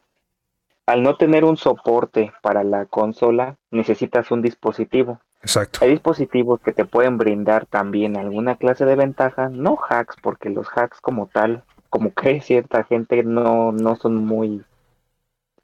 [0.87, 5.20] al no tener un soporte para la consola, necesitas un dispositivo.
[5.42, 5.81] Exacto.
[5.83, 10.66] Hay dispositivos que te pueden brindar también alguna clase de ventaja, no hacks, porque los
[10.75, 14.64] hacks como tal, como cree cierta gente, no, no son muy...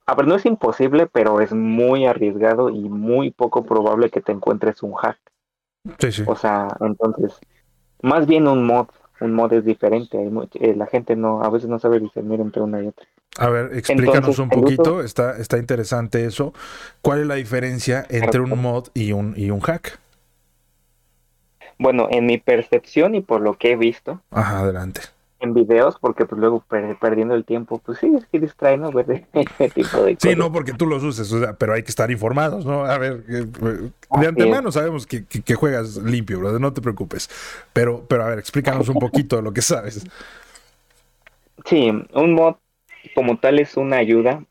[0.04, 4.32] A ver, no es imposible, pero es muy arriesgado y muy poco probable que te
[4.32, 5.18] encuentres un hack.
[5.98, 6.24] Sí, sí.
[6.26, 7.38] O sea, entonces,
[8.02, 8.88] más bien un mod,
[9.22, 10.18] un mod es diferente.
[10.54, 13.06] Eh, la gente no, a veces no sabe discernir entre una y otra.
[13.38, 16.52] A ver, explícanos un poquito, está, está interesante eso.
[17.00, 19.98] ¿Cuál es la diferencia entre un mod y un, y un hack?
[21.78, 24.20] Bueno, en mi percepción y por lo que he visto.
[24.30, 25.00] Ajá, adelante.
[25.42, 26.64] En videos, porque pues luego
[27.00, 28.90] perdiendo el tiempo, pues sí, es que distrae, ¿no?
[28.92, 31.90] Ver ese tipo de Sí, no porque tú los uses, o sea, pero hay que
[31.90, 32.84] estar informados, ¿no?
[32.84, 33.44] A ver, eh,
[34.20, 37.28] de antemano sabemos que, que, juegas limpio, brother, no te preocupes.
[37.72, 40.04] Pero, pero a ver, explícanos un poquito de lo que sabes.
[41.66, 42.54] Sí, un mod
[43.14, 44.44] como tal es una ayuda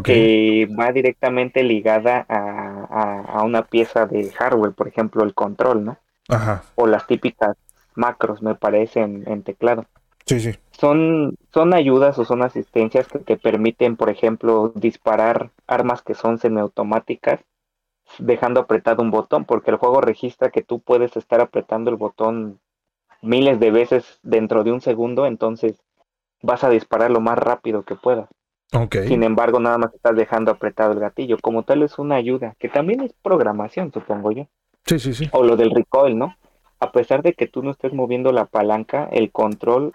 [0.00, 5.98] que va directamente ligada a, una pieza de hardware, por ejemplo, el control, ¿no?
[6.28, 6.62] Ajá.
[6.76, 7.56] O las típicas
[7.94, 9.84] macros, me parece, en, teclado.
[10.32, 10.58] Sí, sí.
[10.70, 16.38] Son, son ayudas o son asistencias que te permiten, por ejemplo, disparar armas que son
[16.38, 17.40] semiautomáticas
[18.18, 22.60] dejando apretado un botón, porque el juego registra que tú puedes estar apretando el botón
[23.22, 25.80] miles de veces dentro de un segundo, entonces
[26.42, 28.28] vas a disparar lo más rápido que puedas.
[28.72, 29.06] Okay.
[29.06, 31.36] Sin embargo, nada más estás dejando apretado el gatillo.
[31.40, 34.46] Como tal es una ayuda, que también es programación, supongo yo.
[34.86, 35.28] Sí, sí, sí.
[35.32, 36.36] O lo del recoil, ¿no?
[36.80, 39.92] A pesar de que tú no estés moviendo la palanca, el control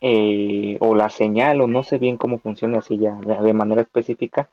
[0.00, 4.48] eh, o la señal, o no sé bien cómo funciona así ya de manera específica,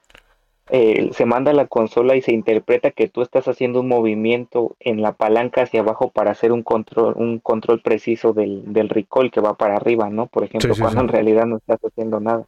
[0.69, 4.77] eh, se manda a la consola y se interpreta que tú estás haciendo un movimiento
[4.79, 9.29] en la palanca hacia abajo para hacer un control, un control preciso del, del recoil
[9.29, 10.27] que va para arriba, ¿no?
[10.27, 12.45] Por ejemplo, cuando en realidad no estás haciendo nada.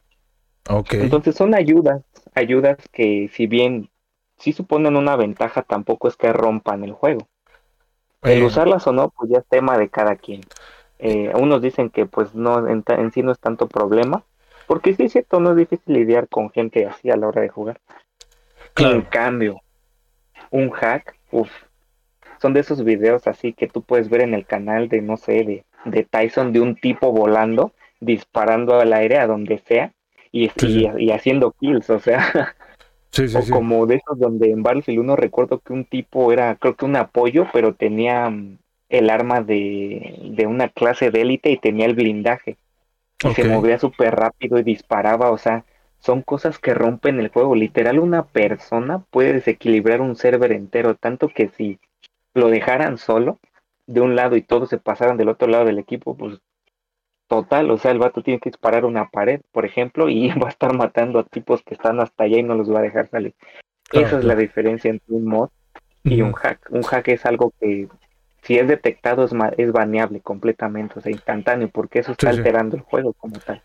[0.68, 1.02] Okay.
[1.02, 2.02] Entonces son ayudas,
[2.34, 3.90] ayudas que si bien
[4.38, 7.28] sí suponen una ventaja, tampoco es que rompan el juego.
[8.22, 8.44] El eh.
[8.44, 10.40] usarlas o no, pues ya es tema de cada quien.
[10.98, 14.24] Eh, unos dicen que pues no en, en, sí no es tanto problema,
[14.66, 17.48] porque sí es cierto, no es difícil lidiar con gente así a la hora de
[17.48, 17.80] jugar.
[18.76, 19.60] En cambio,
[20.50, 21.50] un hack, uff,
[22.40, 25.44] son de esos videos así que tú puedes ver en el canal de, no sé,
[25.44, 29.92] de, de Tyson, de un tipo volando, disparando al aire a donde sea
[30.32, 30.50] y,
[30.98, 32.54] y, haciendo kills, o sea.
[33.34, 36.84] o como de esos donde en Battlefield 1 recuerdo que un tipo era, creo que
[36.84, 41.86] un apoyo, pero tenía mm, el arma de, de una clase de élite y tenía
[41.86, 42.56] el blindaje.
[43.24, 45.64] Y se movía súper rápido y disparaba, o sea,
[45.98, 47.54] son cosas que rompen el juego.
[47.54, 51.80] Literal, una persona puede desequilibrar un server entero, tanto que si
[52.34, 53.38] lo dejaran solo
[53.86, 56.38] de un lado y todos se pasaran del otro lado del equipo, pues
[57.28, 60.50] total, o sea, el vato tiene que disparar una pared, por ejemplo, y va a
[60.50, 63.34] estar matando a tipos que están hasta allá y no los va a dejar salir.
[63.92, 65.48] Esa es la diferencia entre un mod
[66.02, 66.68] y un hack.
[66.70, 67.88] Un hack es algo que
[68.46, 72.82] si es detectado es, es baneable completamente, o sea, instantáneo, porque eso está alterando el
[72.82, 73.60] juego como tal.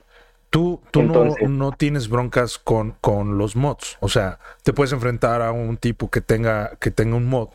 [0.49, 3.97] Tú, tú no, tienes broncas con, con los mods.
[4.01, 7.49] O sea, te puedes enfrentar a un tipo que tenga, que tenga un mod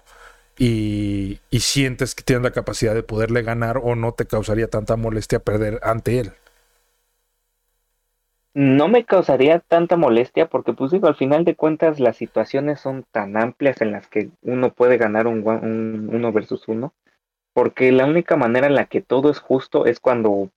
[0.56, 4.96] y, y sientes que tienes la capacidad de poderle ganar o no te causaría tanta
[4.96, 6.32] molestia perder ante él.
[8.54, 13.04] No me causaría tanta molestia porque, pues digo, al final de cuentas las situaciones son
[13.12, 16.94] tan amplias en las que uno puede ganar un, un uno versus uno.
[17.56, 20.50] Porque la única manera en la que todo es justo es cuando,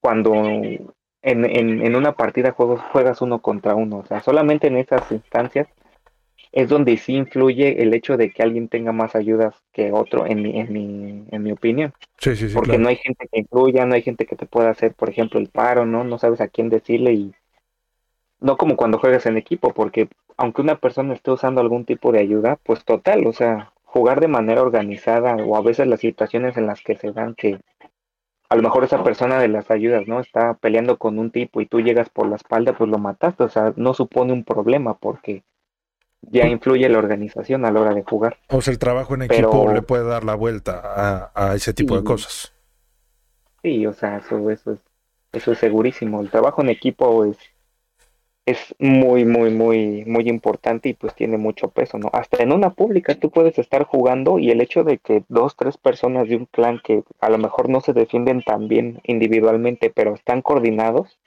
[0.00, 0.90] cuando en,
[1.22, 1.44] en,
[1.86, 3.98] en una partida juegos, juegas uno contra uno.
[3.98, 5.68] O sea, solamente en esas instancias
[6.50, 10.42] es donde sí influye el hecho de que alguien tenga más ayudas que otro, en
[10.42, 11.92] mi, en mi, en mi opinión.
[12.18, 14.70] Sí, sí, sí, Porque no hay gente que influya, no hay gente que te pueda
[14.70, 16.02] hacer, por ejemplo, el paro, ¿no?
[16.02, 17.32] No sabes a quién decirle y
[18.40, 22.18] no como cuando juegas en equipo, porque aunque una persona esté usando algún tipo de
[22.18, 26.66] ayuda, pues total, o sea, jugar de manera organizada o a veces las situaciones en
[26.66, 27.58] las que se dan que
[28.48, 30.20] a lo mejor esa persona de las ayudas, ¿no?
[30.20, 33.48] Está peleando con un tipo y tú llegas por la espalda, pues lo mataste, o
[33.48, 35.44] sea, no supone un problema porque
[36.22, 38.38] ya influye la organización a la hora de jugar.
[38.48, 42.04] O sea, el trabajo en equipo le puede dar la vuelta a, ese tipo de
[42.04, 42.52] cosas.
[43.62, 44.80] Sí, o sea, eso, eso, es,
[45.32, 46.20] eso es segurísimo.
[46.20, 47.38] El trabajo en equipo es
[48.50, 52.10] es muy, muy, muy, muy importante y pues tiene mucho peso, ¿no?
[52.12, 55.76] Hasta en una pública tú puedes estar jugando y el hecho de que dos, tres
[55.76, 60.14] personas de un clan que a lo mejor no se defienden tan bien individualmente, pero
[60.14, 61.18] están coordinados,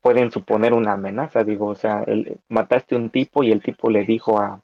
[0.00, 4.04] pueden suponer una amenaza, digo, o sea, el, mataste un tipo y el tipo le
[4.04, 4.60] dijo a,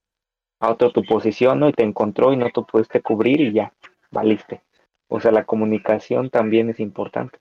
[0.60, 1.68] a otro tu posición, ¿no?
[1.68, 3.72] Y te encontró y no te pudiste cubrir y ya,
[4.10, 4.62] valiste.
[5.08, 7.38] O sea, la comunicación también es importante.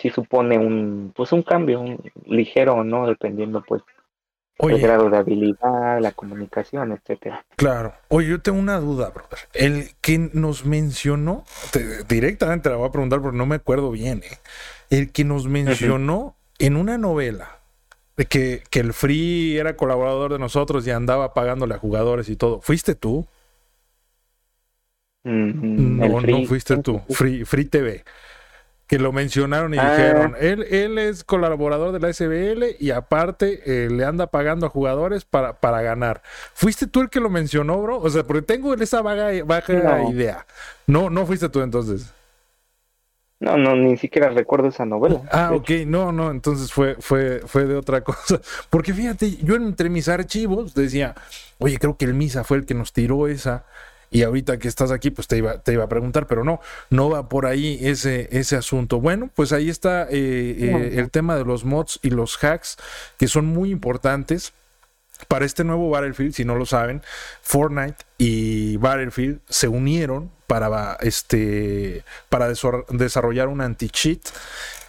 [0.00, 3.06] Sí supone un, pues un cambio, un ligero, ¿no?
[3.06, 3.82] Dependiendo, pues,
[4.58, 7.44] el grado de habilidad, la comunicación, etcétera.
[7.56, 7.94] Claro.
[8.08, 9.38] Oye, yo tengo una duda, brother.
[9.54, 11.44] El que nos mencionó,
[12.08, 14.38] directamente la voy a preguntar porque no me acuerdo bien, ¿eh?
[14.90, 17.58] El que nos mencionó en una novela
[18.16, 22.36] de que, que, el Free era colaborador de nosotros y andaba pagándole a jugadores y
[22.36, 22.60] todo.
[22.60, 23.26] ¿Fuiste tú?
[25.22, 27.00] Mm, no, no fuiste tú.
[27.10, 28.02] Free, Free TV
[28.88, 29.90] que lo mencionaron y ah.
[29.90, 34.70] dijeron, él, él es colaborador de la SBL y aparte eh, le anda pagando a
[34.70, 36.22] jugadores para, para ganar.
[36.54, 37.98] ¿Fuiste tú el que lo mencionó, bro?
[37.98, 40.46] O sea, porque tengo esa vaga, baja idea.
[40.86, 42.12] No, no fuiste tú entonces.
[43.40, 45.20] No, no, ni siquiera recuerdo esa novela.
[45.30, 48.40] Ah, ok, no, no, entonces fue, fue, fue de otra cosa.
[48.70, 51.14] Porque fíjate, yo entre mis archivos decía,
[51.58, 53.66] oye, creo que el Misa fue el que nos tiró esa.
[54.10, 57.10] Y ahorita que estás aquí, pues te iba, te iba a preguntar, pero no, no
[57.10, 59.00] va por ahí ese, ese asunto.
[59.00, 62.76] Bueno, pues ahí está eh, eh, el tema de los mods y los hacks,
[63.18, 64.52] que son muy importantes.
[65.26, 67.02] Para este nuevo Battlefield, si no lo saben,
[67.42, 74.20] Fortnite y Battlefield se unieron para, este, para desarrollar un anti-cheat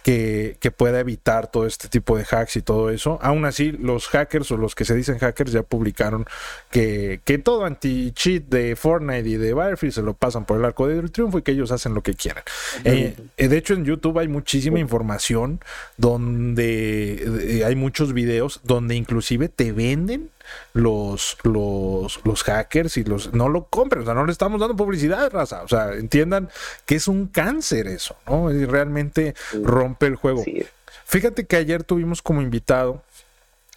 [0.02, 3.18] que, pueda evitar todo este tipo de hacks y todo eso.
[3.22, 6.26] Aún así, los hackers o los que se dicen hackers ya publicaron
[6.70, 10.86] que, que todo anti-cheat de Fortnite y de Battlefield se lo pasan por el arco
[10.86, 12.44] del triunfo y que ellos hacen lo que quieran.
[12.84, 15.60] Eh, eh, de hecho, en YouTube hay muchísima información
[15.96, 20.30] donde eh, hay muchos videos donde inclusive te venden
[20.72, 24.76] los, los, los hackers y los no lo compren, o sea, no le estamos dando
[24.76, 26.48] publicidad, raza, o sea, entiendan
[26.86, 28.52] que es un cáncer eso, ¿no?
[28.52, 30.44] Y realmente rompe el juego.
[31.04, 33.02] Fíjate que ayer tuvimos como invitado,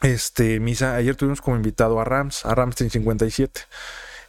[0.01, 3.62] este, Misa, ayer tuvimos como invitado a Rams, a Rams 57.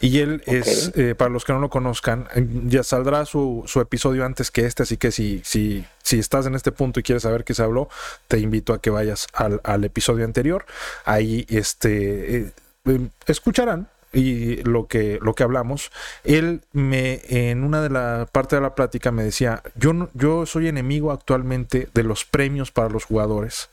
[0.05, 2.29] Y él es, eh, para los que no lo conozcan,
[2.67, 6.55] ya saldrá su, su, episodio antes que este, así que si, si, si estás en
[6.55, 7.89] este punto y quieres saber qué se habló,
[8.29, 10.67] te invito a que vayas al, al episodio anterior.
[11.07, 12.53] Ahí este, eh,
[12.85, 15.91] em, escucharán y lo que, lo que hablamos,
[16.23, 20.69] él me, en una de las partes de la plática me decía, yo, yo soy
[20.69, 23.71] enemigo actualmente de los premios para los jugadores,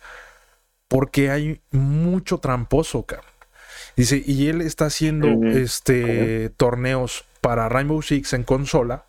[0.87, 3.30] porque hay mucho tramposo, cabrón.
[3.95, 9.05] Dice, y él está haciendo este torneos para Rainbow Six en consola.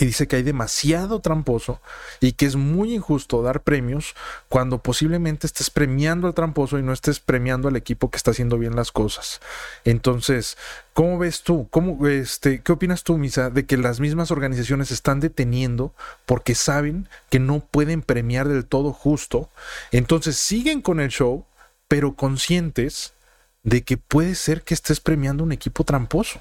[0.00, 1.80] Y dice que hay demasiado tramposo
[2.20, 4.14] y que es muy injusto dar premios
[4.48, 8.58] cuando posiblemente estés premiando al tramposo y no estés premiando al equipo que está haciendo
[8.58, 9.40] bien las cosas.
[9.84, 10.56] Entonces,
[10.92, 11.66] ¿cómo ves tú?
[11.70, 15.92] ¿Cómo, este, ¿Qué opinas tú, Misa, de que las mismas organizaciones están deteniendo
[16.26, 19.50] porque saben que no pueden premiar del todo justo?
[19.90, 21.44] Entonces siguen con el show,
[21.88, 23.14] pero conscientes
[23.62, 26.40] de que puede ser que estés premiando un equipo tramposo.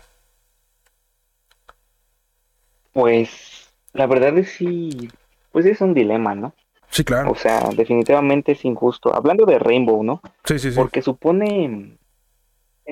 [2.94, 5.10] Pues la verdad es sí,
[5.52, 6.54] pues es un dilema, ¿no?
[6.90, 7.32] Sí, claro.
[7.32, 9.14] O sea, definitivamente es injusto.
[9.14, 10.22] Hablando de Rainbow, ¿no?
[10.46, 10.76] Sí, sí, sí.
[10.76, 11.98] Porque supone,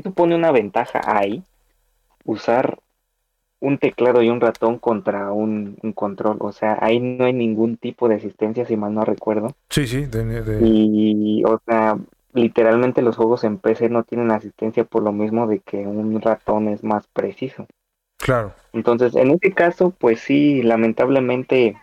[0.03, 1.43] supone una ventaja ahí
[2.25, 2.79] usar
[3.59, 6.37] un teclado y un ratón contra un, control.
[6.39, 9.55] O sea, ahí no hay ningún tipo de asistencia, si mal no recuerdo.
[9.69, 10.05] Sí, sí.
[10.61, 11.97] Y, o sea,
[12.35, 16.67] literalmente los juegos en PC no tienen asistencia por lo mismo de que un ratón
[16.67, 17.65] es más preciso.
[18.17, 18.53] Claro.
[18.73, 21.77] Entonces, en este caso, pues sí, lamentablemente,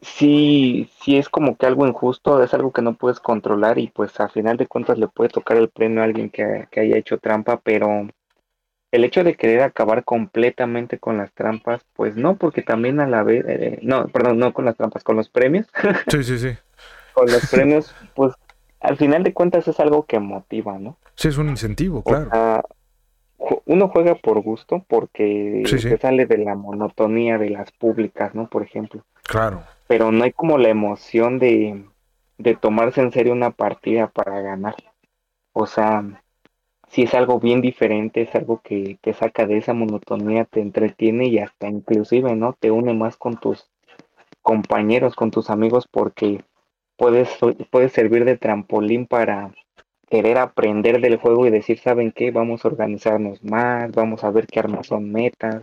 [0.00, 4.18] sí, sí es como que algo injusto, es algo que no puedes controlar y pues
[4.20, 7.60] a final de cuentas le puede tocar el premio a alguien que, haya hecho trampa,
[7.60, 8.08] pero
[8.92, 13.22] el hecho de querer acabar completamente con las trampas, pues no, porque también a la
[13.22, 15.68] vez, eh, no, perdón, no con las trampas, con los premios.
[16.08, 16.50] Sí, sí, sí.
[17.14, 18.34] con los premios, pues
[18.80, 20.96] al final de cuentas es algo que motiva, ¿no?
[21.14, 22.62] Sí, es un incentivo, claro.
[23.66, 28.48] uno juega por gusto porque se sale de la monotonía de las públicas, ¿no?
[28.48, 29.04] Por ejemplo.
[29.22, 29.62] Claro.
[29.86, 31.84] Pero no hay como la emoción de,
[32.38, 34.76] de tomarse en serio una partida para ganar.
[35.52, 36.22] O sea,
[36.88, 41.26] si es algo bien diferente, es algo que te saca de esa monotonía, te entretiene
[41.26, 42.54] y hasta inclusive, ¿no?
[42.58, 43.68] Te une más con tus
[44.42, 46.42] compañeros, con tus amigos, porque
[47.00, 49.54] puede, servir de trampolín para
[50.10, 52.30] querer aprender del juego y decir, ¿saben qué?
[52.30, 55.62] Vamos a organizarnos más, vamos a ver qué armas son metas,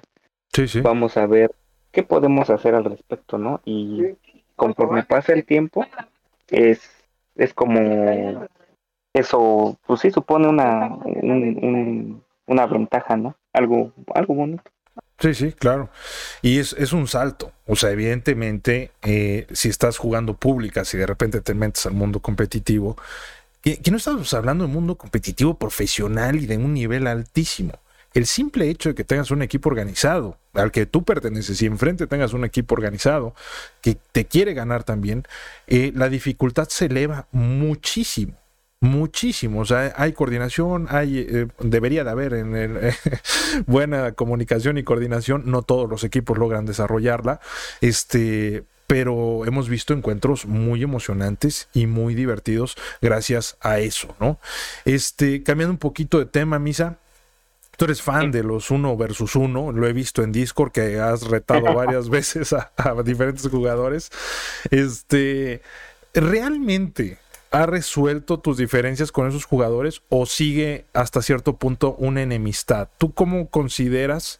[0.81, 1.51] vamos a ver
[1.91, 3.61] qué podemos hacer al respecto, ¿no?
[3.65, 4.15] Y
[4.55, 5.85] conforme pasa el tiempo,
[6.49, 6.89] es,
[7.35, 8.47] es como
[9.13, 10.97] eso, pues sí supone una,
[12.47, 13.35] una ventaja, ¿no?
[13.53, 14.71] Algo, algo bonito.
[15.19, 15.89] Sí, sí, claro.
[16.41, 17.51] Y es, es un salto.
[17.65, 22.19] O sea, evidentemente, eh, si estás jugando públicas y de repente te metes al mundo
[22.19, 22.95] competitivo,
[23.61, 27.73] que, no estamos hablando de mundo competitivo profesional y de un nivel altísimo.
[28.13, 32.07] El simple hecho de que tengas un equipo organizado, al que tú perteneces y enfrente
[32.07, 33.35] tengas un equipo organizado
[33.81, 35.27] que te quiere ganar también,
[35.67, 38.37] eh, la dificultad se eleva muchísimo
[38.79, 39.61] muchísimo.
[39.61, 42.93] O sea, hay coordinación, hay, eh, debería de haber en el,
[43.65, 45.43] buena comunicación y coordinación.
[45.45, 47.39] No todos los equipos logran desarrollarla.
[47.81, 54.39] Este, pero hemos visto encuentros muy emocionantes y muy divertidos gracias a eso, ¿no?
[54.85, 56.97] Este, cambiando un poquito de tema, Misa.
[57.75, 61.27] Tú eres fan de los uno versus uno, lo he visto en Discord que has
[61.27, 64.09] retado varias veces a, a diferentes jugadores.
[64.71, 65.61] Este,
[66.13, 67.19] realmente,
[67.51, 72.89] ¿Ha resuelto tus diferencias con esos jugadores o sigue hasta cierto punto una enemistad?
[72.97, 74.39] ¿Tú cómo consideras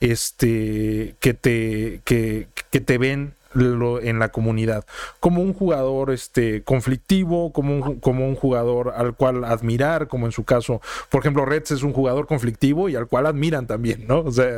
[0.00, 2.48] este, que, te, que,
[2.80, 4.84] te ven en la comunidad?
[5.18, 7.52] ¿Como un jugador este, conflictivo?
[7.52, 10.08] Como un, ¿Como un jugador al cual admirar?
[10.08, 13.66] Como en su caso, por ejemplo, Reds es un jugador conflictivo y al cual admiran
[13.66, 14.20] también, ¿no?
[14.20, 14.50] O sea,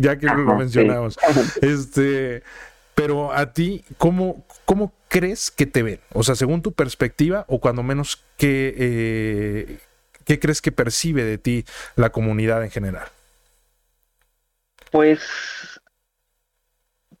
[0.00, 1.18] ya que lo mencionamos.
[1.60, 2.42] Este,
[2.94, 6.00] pero a ti, ¿cómo, ¿cómo crees que te ven?
[6.12, 9.78] O sea, según tu perspectiva, o cuando menos, ¿qué, eh,
[10.24, 11.64] ¿qué crees que percibe de ti
[11.96, 13.08] la comunidad en general?
[14.90, 15.80] Pues,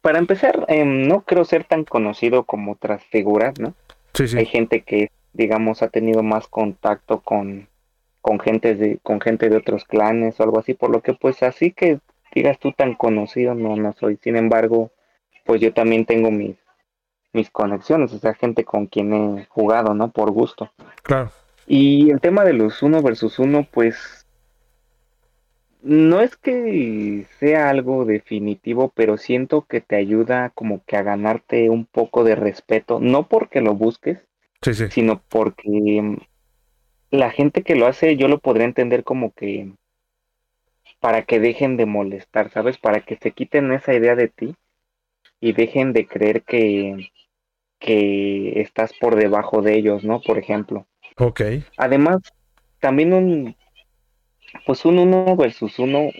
[0.02, 3.74] para empezar, em, no creo ser tan conocido como otras figuras, ¿no?
[4.12, 4.36] Sí, sí.
[4.36, 7.68] Hay gente que, digamos, ha tenido más contacto con,
[8.20, 11.42] con, gente de, con gente de otros clanes o algo así, por lo que, pues,
[11.42, 11.98] así que
[12.34, 14.18] digas tú tan conocido, no, no soy.
[14.22, 14.90] Sin embargo,
[15.44, 16.56] pues yo también tengo mis,
[17.32, 20.10] mis conexiones, o sea, gente con quien he jugado, ¿no?
[20.10, 20.70] Por gusto.
[21.02, 21.30] Claro.
[21.66, 24.26] Y el tema de los uno versus uno, pues
[25.82, 31.70] no es que sea algo definitivo, pero siento que te ayuda como que a ganarte
[31.70, 34.18] un poco de respeto, no porque lo busques,
[34.62, 34.86] sí, sí.
[34.90, 36.18] sino porque
[37.10, 39.72] la gente que lo hace yo lo podría entender como que
[41.00, 42.78] para que dejen de molestar, ¿sabes?
[42.78, 44.54] Para que se quiten esa idea de ti
[45.42, 47.10] y dejen de creer que,
[47.80, 50.22] que estás por debajo de ellos, ¿no?
[50.22, 50.86] Por ejemplo.
[51.18, 51.42] Ok.
[51.76, 52.20] Además,
[52.78, 53.56] también un,
[54.64, 56.10] pues un uno versus uno,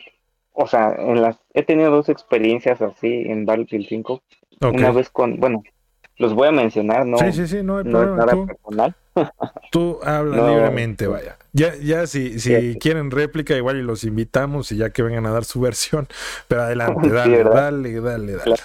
[0.52, 4.22] o sea, en las, he tenido dos experiencias así en Battlefield 5.
[4.60, 5.62] Una vez con, bueno,
[6.16, 7.18] los voy a mencionar, ¿no?
[7.18, 8.26] Sí, sí, sí, no hay problema.
[8.26, 8.94] tú, personal.
[9.70, 11.38] tú habla libremente, vaya.
[11.52, 15.30] Ya, ya si, si quieren réplica, igual y los invitamos y ya que vengan a
[15.30, 16.08] dar su versión.
[16.48, 18.56] Pero adelante, dale, dale, dale, dale.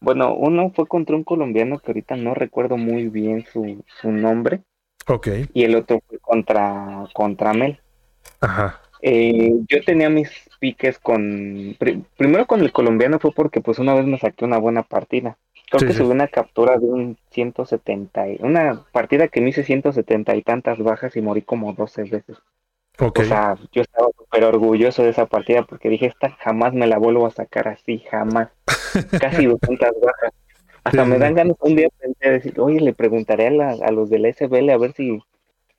[0.00, 4.62] Bueno, uno fue contra un colombiano que ahorita no recuerdo muy bien su, su nombre.
[5.06, 5.28] Ok.
[5.52, 7.80] Y el otro fue contra, contra Mel.
[8.40, 8.80] Ajá.
[9.02, 11.76] Eh, yo tenía mis piques con...
[12.16, 15.36] primero con el colombiano fue porque pues una vez me saqué una buena partida.
[15.70, 20.42] Creo que subí una captura de un 170, una partida que me hice 170 y
[20.42, 22.36] tantas bajas y morí como 12 veces.
[22.98, 23.24] Okay.
[23.24, 26.98] O sea, yo estaba súper orgulloso de esa partida porque dije, esta jamás me la
[26.98, 28.48] vuelvo a sacar así, jamás.
[29.20, 30.32] Casi 200 bajas.
[30.84, 31.88] Hasta me dan ganas un día
[32.20, 35.20] de decir, oye, le preguntaré a, a, los del SBL a ver si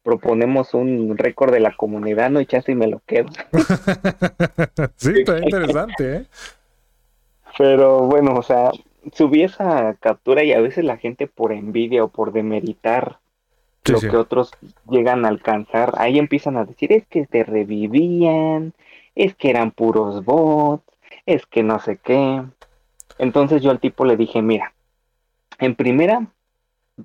[0.03, 3.29] proponemos un récord de la comunidad, no y y me lo quedo.
[4.95, 6.25] sí, está interesante, ¿eh?
[7.57, 8.71] Pero bueno, o sea,
[9.13, 13.19] subí esa captura y a veces la gente por envidia o por demeritar
[13.87, 14.51] lo que otros
[14.89, 18.73] llegan a alcanzar, ahí empiezan a decir, es que te revivían,
[19.15, 20.83] es que eran puros bots,
[21.25, 22.43] es que no sé qué.
[23.17, 24.73] Entonces yo al tipo le dije, mira,
[25.59, 26.27] en primera,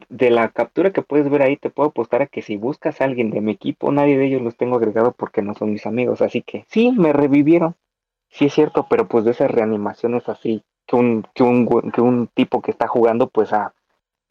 [0.09, 3.05] de la captura que puedes ver ahí, te puedo apostar a que si buscas a
[3.05, 6.23] alguien de mi equipo, nadie de ellos los tengo agregado porque no son mis amigos.
[6.23, 7.77] Así que sí, me revivieron.
[8.31, 12.29] Sí es cierto, pero pues de esas reanimaciones así, que un, que un, que un
[12.29, 13.75] tipo que está jugando, pues a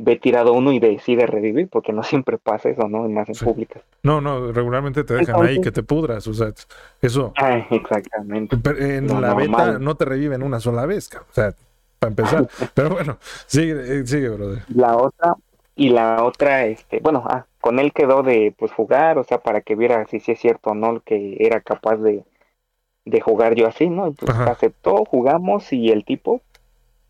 [0.03, 3.05] ve tirado uno y decide revivir, porque no siempre pasa eso, ¿no?
[3.05, 3.83] En más en públicas.
[4.03, 6.51] No, no, regularmente te dejan ahí que te pudras, o sea,
[7.01, 7.33] eso.
[7.37, 8.57] Ah, exactamente.
[8.79, 11.53] En la beta no te reviven una sola vez, o sea,
[11.99, 12.47] para empezar.
[12.73, 14.63] Pero bueno, sigue, eh, sigue, brother.
[14.69, 15.35] La otra,
[15.75, 19.61] y la otra, este, bueno, ah, con él quedó de pues jugar, o sea, para
[19.61, 22.23] que viera si sí es cierto o no que era capaz de,
[23.05, 24.11] de jugar yo así, ¿no?
[24.13, 26.41] pues aceptó, jugamos y el tipo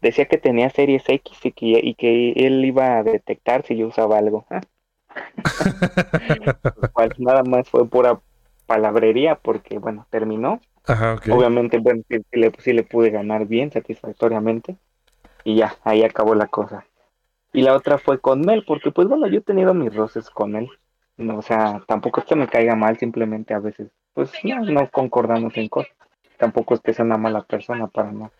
[0.01, 3.87] decía que tenía series X y que, y que él iba a detectar si yo
[3.87, 4.45] usaba algo.
[6.93, 8.19] pues nada más fue pura
[8.65, 10.59] palabrería porque, bueno, terminó.
[11.29, 14.77] Obviamente, bueno, sí, le, sí le pude ganar bien, satisfactoriamente.
[15.43, 16.85] Y ya, ahí acabó la cosa.
[17.53, 20.55] Y la otra fue con Mel, porque pues bueno, yo he tenido mis roces con
[20.55, 20.69] él.
[21.17, 24.89] No, o sea, tampoco es que me caiga mal, simplemente a veces, pues no, no
[24.89, 25.91] concordamos en cosas.
[26.37, 28.31] tampoco es que sea una mala persona para no.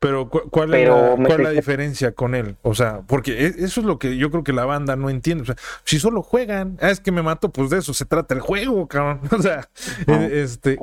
[0.00, 2.54] Pero ¿cuál, es, la, cuál la, diferencia con él?
[2.62, 5.42] O sea, porque e, eso es lo que yo creo que la banda no entiende.
[5.42, 8.32] O sea, si solo juegan, ah, es que me mato, pues de eso se trata
[8.32, 9.20] el juego, cabrón.
[9.38, 9.68] O sea,
[10.06, 10.78] e, este,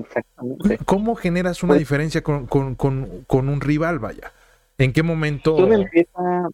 [0.86, 4.34] ¿cómo generas una pues diferencia con, con, con, un rival, vaya?
[4.78, 5.56] ¿En qué momento?
[5.56, 6.50] Todo empieza,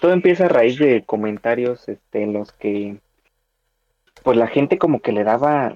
[0.00, 2.98] todo empieza a raíz de comentarios este, en los que
[4.22, 5.74] pues la gente como que le daba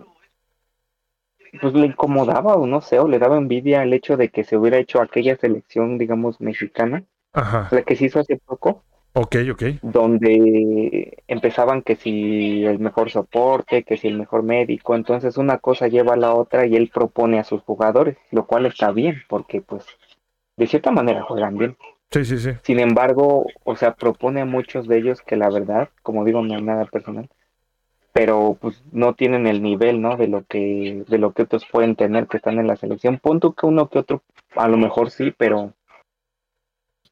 [1.60, 4.56] pues le incomodaba o no sé, o le daba envidia el hecho de que se
[4.56, 8.82] hubiera hecho aquella selección, digamos, mexicana, la que se hizo hace poco.
[9.12, 9.62] Ok, ok.
[9.80, 15.88] Donde empezaban que si el mejor soporte, que si el mejor médico, entonces una cosa
[15.88, 19.62] lleva a la otra y él propone a sus jugadores, lo cual está bien, porque
[19.62, 19.86] pues
[20.56, 21.76] de cierta manera juegan bien.
[22.10, 22.50] Sí, sí, sí.
[22.62, 26.54] Sin embargo, o sea, propone a muchos de ellos que la verdad, como digo, no
[26.54, 27.28] es nada personal,
[28.16, 30.16] pero pues no tienen el nivel, ¿no?
[30.16, 33.18] De lo que de lo que otros pueden tener que están en la selección.
[33.18, 34.22] Punto que uno que otro
[34.54, 35.74] a lo mejor sí, pero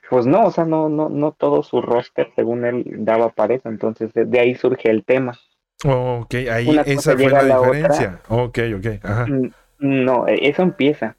[0.08, 3.68] pues no, o sea, no no no todo su roster según él daba para eso,
[3.68, 5.38] entonces de, ahí surge el tema.
[5.84, 8.20] ok, ahí esa fue la, diferencia.
[8.30, 9.26] ok, ok, ajá.
[9.26, 9.50] Mm,
[9.80, 11.16] no, e, eso empieza.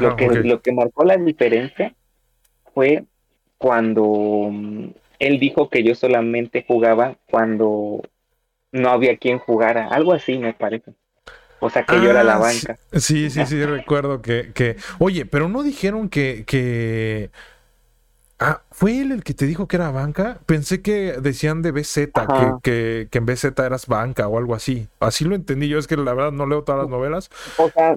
[0.00, 1.94] lo que lo que marcó la diferencia
[2.74, 3.04] fue
[3.56, 4.88] cuando mm,
[5.20, 8.02] él dijo que yo solamente jugaba cuando
[8.72, 10.94] no había quien jugara, algo así me parece.
[11.60, 12.76] O sea que yo era la ah, banca.
[12.92, 17.30] Sí, sí, sí, recuerdo que, que, oye, pero no dijeron que, que,
[18.40, 20.40] ah, fue él el que te dijo que era banca.
[20.44, 22.10] Pensé que decían de BZ, que,
[22.64, 24.88] que, que, en BZ eras banca o algo así.
[24.98, 27.30] Así lo entendí yo, es que la verdad no leo todas las novelas.
[27.58, 27.96] O sea,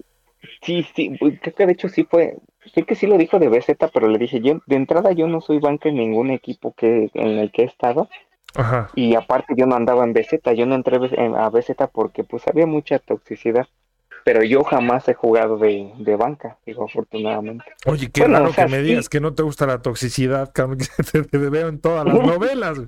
[0.62, 2.38] sí, sí, creo que de hecho sí fue,
[2.72, 5.42] sé que sí lo dijo de BZ, pero le dije, yo de entrada yo no
[5.42, 8.10] soy banca en ningún equipo que en el que he estado.
[8.96, 12.66] Y aparte yo no andaba en BZ, yo no entré a BZ porque pues había
[12.66, 13.68] mucha toxicidad.
[14.24, 17.66] Pero yo jamás he jugado de, banca, digo, afortunadamente.
[17.86, 20.52] Oye, qué raro que me digas que no te gusta la toxicidad,
[21.12, 22.80] que te, veo en todas las novelas.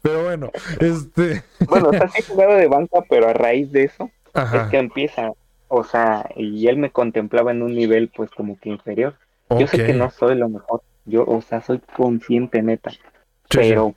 [0.00, 0.50] Pero bueno,
[0.80, 1.42] este...
[1.68, 4.78] Bueno, o sea, sí he jugado de banca, pero a raíz de eso es que
[4.78, 5.32] empieza,
[5.68, 9.16] o sea, y él me contemplaba en un nivel pues como que inferior.
[9.50, 12.92] Yo sé que no soy lo mejor, yo, o sea, soy consciente neta,
[13.50, 13.94] pero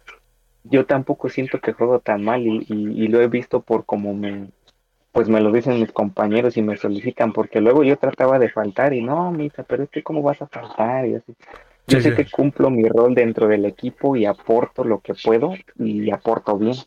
[0.64, 4.48] yo tampoco siento que juego tan mal y, y, lo he visto por como me
[5.12, 8.94] pues me lo dicen mis compañeros y me solicitan porque luego yo trataba de faltar
[8.94, 11.36] y no misa pero es que cómo vas a faltar y así.
[11.86, 16.10] Yo sé que cumplo mi rol dentro del equipo y aporto lo que puedo y
[16.12, 16.78] aporto bien.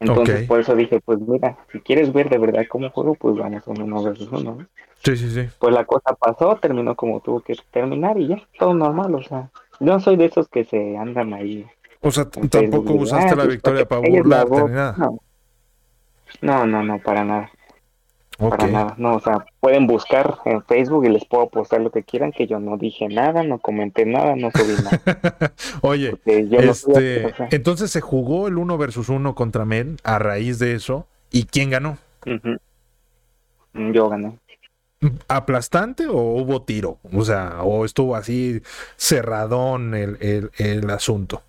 [0.00, 3.66] Entonces por eso dije pues mira si quieres ver de verdad cómo juego pues vamos
[3.66, 4.66] a uno versus uno
[5.02, 5.48] sí sí sí.
[5.58, 9.50] Pues la cosa pasó terminó como tuvo que terminar y ya todo normal o sea
[9.80, 11.64] no soy de esos que se andan ahí
[12.04, 14.96] o sea, tampoco usaste la victoria para burlarte ni nada.
[16.42, 16.66] No.
[16.66, 17.50] no, no, para nada.
[18.36, 18.94] Para nada.
[18.98, 22.46] No, o sea, pueden buscar en Facebook y les puedo postar lo que quieran, que
[22.46, 25.52] yo no dije nada, no comenté nada, no subí nada.
[25.80, 31.06] Oye, este, entonces se jugó el uno versus uno contra Men a raíz de eso.
[31.30, 31.96] ¿Y quién ganó?
[33.72, 34.38] Yo gané.
[35.28, 36.98] ¿Aplastante o hubo tiro?
[37.12, 38.60] O sea, o estuvo así
[38.96, 41.42] cerradón el, el, el asunto.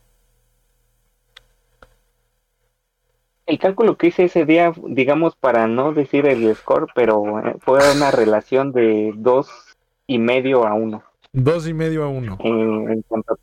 [3.46, 7.80] El cálculo que hice ese día, digamos, para no decir el score, pero eh, fue
[7.96, 9.50] una relación de dos
[10.08, 11.04] y medio a uno.
[11.32, 12.38] Dos y medio a uno.
[12.40, 13.38] En, cuanto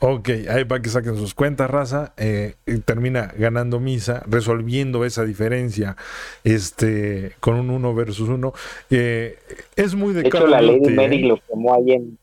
[0.00, 2.14] Ok, ahí para que saquen sus cuentas, raza.
[2.16, 2.54] Eh,
[2.84, 5.96] termina ganando Misa, resolviendo esa diferencia
[6.42, 8.52] este, con un uno versus uno.
[8.90, 9.38] Eh,
[9.76, 12.18] es muy de, de hecho, la Lady Medic lo tomó ahí en,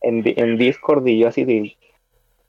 [0.00, 1.76] en, en Discord y yo así de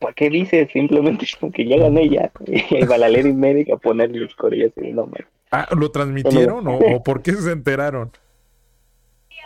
[0.03, 0.69] ¿para qué dices?
[0.71, 2.31] Simplemente es como que ya gané ya.
[2.45, 5.09] Y va la Lady Medic a ponerle los y así, no
[5.49, 8.11] Ah, ¿lo transmitieron o, por qué se enteraron?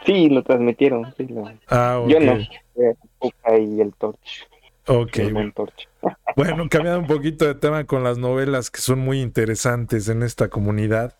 [0.06, 1.14] Sí, lo transmitieron.
[1.18, 1.28] Sí,
[1.68, 2.38] Ah, Yo no.
[2.38, 4.48] Y el Torch.
[4.88, 5.18] Ok.
[6.38, 10.48] bueno, cambiando un poquito de tema con las novelas que son muy interesantes en esta
[10.48, 11.18] comunidad.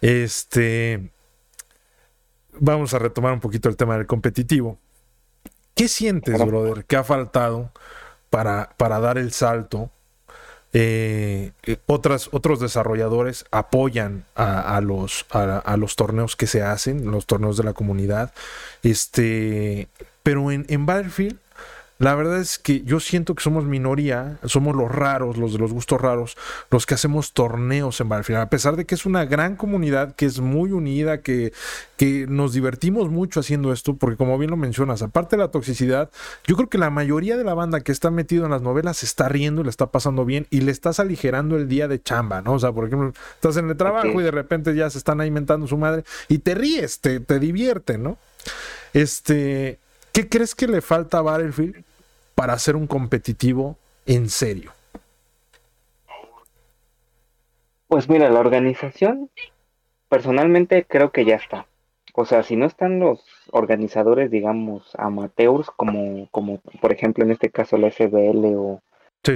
[0.00, 1.10] Este.
[2.60, 4.78] Vamos a retomar un poquito el tema del competitivo.
[5.74, 6.84] ¿Qué sientes, brother?
[6.84, 7.72] ¿Qué ha faltado
[8.30, 9.90] para, para dar el salto.
[10.72, 11.50] Eh,
[11.86, 17.72] otros desarrolladores apoyan a, los, a, los torneos que se hacen, los torneos de la
[17.72, 18.32] comunidad.
[18.82, 19.88] Este,
[20.22, 21.38] pero en Battlefield
[22.00, 25.70] la verdad es que yo siento que somos minoría, somos los raros, los de los
[25.70, 26.34] gustos raros,
[26.70, 28.40] los que hacemos torneos en Battlefield.
[28.40, 31.52] A pesar de que es una gran comunidad, que es muy unida, que,
[31.98, 36.08] que nos divertimos mucho haciendo esto, porque como bien lo mencionas, aparte de la toxicidad,
[36.46, 39.04] yo creo que la mayoría de la banda que está metido en las novelas se
[39.04, 42.54] está riendo, le está pasando bien y le estás aligerando el día de chamba, ¿no?
[42.54, 45.66] O sea, por ejemplo, estás en el trabajo y de repente ya se están alimentando
[45.66, 48.16] su madre y te ríes, te, te divierte, ¿no?
[48.94, 49.78] Este,
[50.12, 51.89] ¿qué crees que le falta a Battlefield
[52.40, 53.76] para ser un competitivo
[54.06, 54.72] en serio?
[57.86, 59.28] Pues mira, la organización,
[60.08, 61.66] personalmente creo que ya está.
[62.14, 67.50] O sea, si no están los organizadores, digamos, amateurs, como, como por ejemplo en este
[67.50, 68.80] caso la SBL o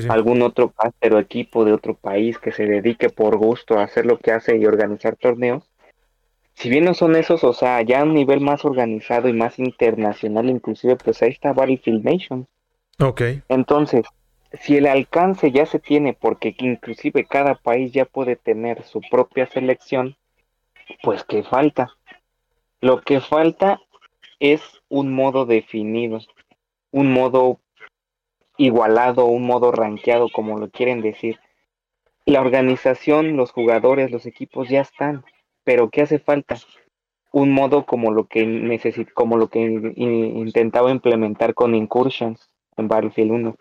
[0.09, 4.07] algún otro caster o equipo de otro país que se dedique por gusto a hacer
[4.07, 5.69] lo que hace y organizar torneos,
[6.55, 9.59] si bien no son esos, o sea, ya a un nivel más organizado y más
[9.59, 12.47] internacional, inclusive, pues ahí está Battlefield Nation.
[12.99, 13.23] Ok.
[13.49, 14.07] Entonces,
[14.61, 19.47] si el alcance ya se tiene, porque inclusive cada país ya puede tener su propia
[19.47, 20.17] selección,
[21.03, 21.91] pues ¿qué falta?
[22.81, 23.81] Lo que falta
[24.39, 26.19] es un modo definido,
[26.91, 27.61] un modo
[28.57, 31.41] igualado, un modo rankeado, como lo quieren decir.
[32.27, 35.25] La organización, los jugadores, los equipos ya están,
[35.65, 36.57] pero ¿qué hace falta?
[37.33, 39.61] Un modo como lo que necesit como lo que
[39.97, 43.57] intentaba implementar con Incursions en Battlefield 1.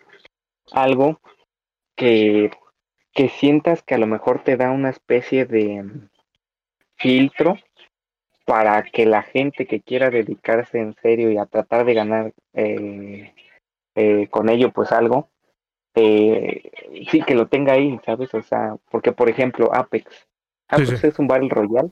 [0.72, 1.20] Algo
[1.96, 2.50] que,
[3.12, 5.84] que sientas que a lo mejor te da una especie de
[6.96, 7.56] filtro
[8.44, 13.34] para que la gente que quiera dedicarse en serio y a tratar de ganar eh,
[13.94, 15.30] eh, con ello pues algo,
[15.94, 16.70] eh,
[17.10, 18.34] sí que lo tenga ahí, ¿sabes?
[18.34, 20.26] O sea, porque por ejemplo Apex,
[20.68, 21.90] Apex es un Battle Royale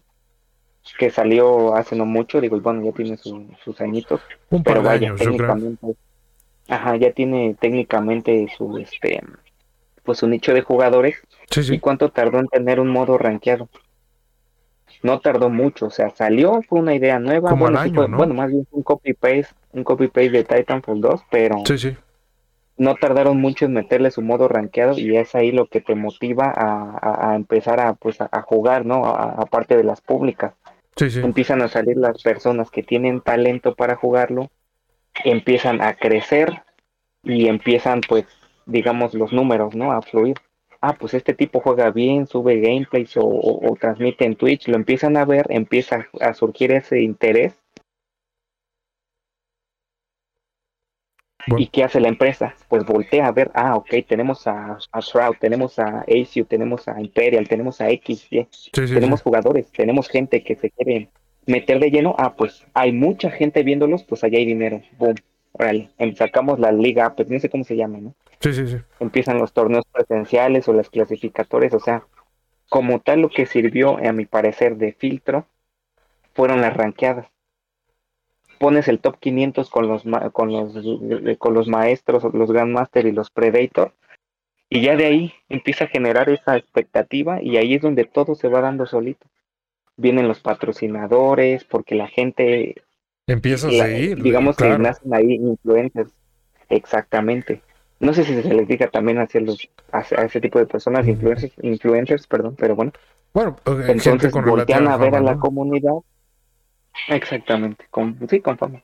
[0.98, 4.20] que salió hace no mucho, digo, bueno, ya tiene sus añitos,
[4.50, 5.94] un par pero vaya, años, técnicamente,
[6.68, 9.22] ajá, ya tiene técnicamente su, este,
[10.02, 11.16] pues su nicho de jugadores,
[11.56, 13.68] ¿y cuánto tardó en tener un modo rankeado?
[15.02, 17.80] no tardó mucho, o sea, salió, fue una idea nueva, bueno,
[18.16, 21.62] bueno, más bien un copy paste, un copy paste de Titanfall 2, pero
[22.76, 26.52] no tardaron mucho en meterle su modo rankeado y es ahí lo que te motiva
[26.54, 29.04] a, empezar a pues a, jugar, ¿no?
[29.04, 30.54] Aparte de las públicas.
[30.96, 34.50] Empiezan a salir las personas que tienen talento para jugarlo,
[35.24, 36.62] empiezan a crecer
[37.22, 38.26] y empiezan pues
[38.66, 39.92] digamos los números, ¿no?
[39.92, 40.36] A fluir
[40.82, 45.24] ah, pues este tipo juega bien, sube gameplays o, transmite en Twitch, lo empiezan a
[45.24, 47.54] ver, empieza a surgir ese interés.
[51.56, 52.54] ¿Y qué hace la empresa?
[52.68, 57.00] Pues voltea a ver, ah, ok, tenemos a, a Shroud, tenemos a ACU, tenemos a
[57.00, 58.28] Imperial, tenemos a X,
[58.72, 61.10] tenemos jugadores, tenemos gente que se quiere
[61.46, 65.14] meter de lleno, ah, pues hay mucha gente viéndolos, pues allá hay dinero, boom,
[65.52, 68.14] órale, sacamos la liga, pues no sé cómo se llama, ¿no?
[68.40, 68.76] Sí, sí, sí.
[69.00, 72.04] Empiezan los torneos presenciales o las clasificatorias, o sea,
[72.68, 75.46] como tal lo que sirvió, a mi parecer, de filtro,
[76.34, 77.26] fueron las ranqueadas.
[78.58, 80.72] Pones el top 500 con los, con los,
[81.38, 83.92] con los maestros, los Grandmaster y los Predator,
[84.74, 88.48] y ya de ahí empieza a generar esa expectativa y ahí es donde todo se
[88.48, 89.26] va dando solito.
[89.96, 92.76] Vienen los patrocinadores, porque la gente
[93.26, 94.22] Empieza a seguir.
[94.22, 96.12] Digamos que nacen ahí influencers.
[96.68, 97.62] Exactamente.
[98.00, 101.52] No sé si se les diga también hacia los, a, ese tipo de personas, influencers,
[101.62, 102.92] influencers, perdón, pero bueno.
[103.32, 105.94] Bueno, entonces con voltean a ver a la comunidad.
[107.08, 108.82] Exactamente, con, sí, con fama.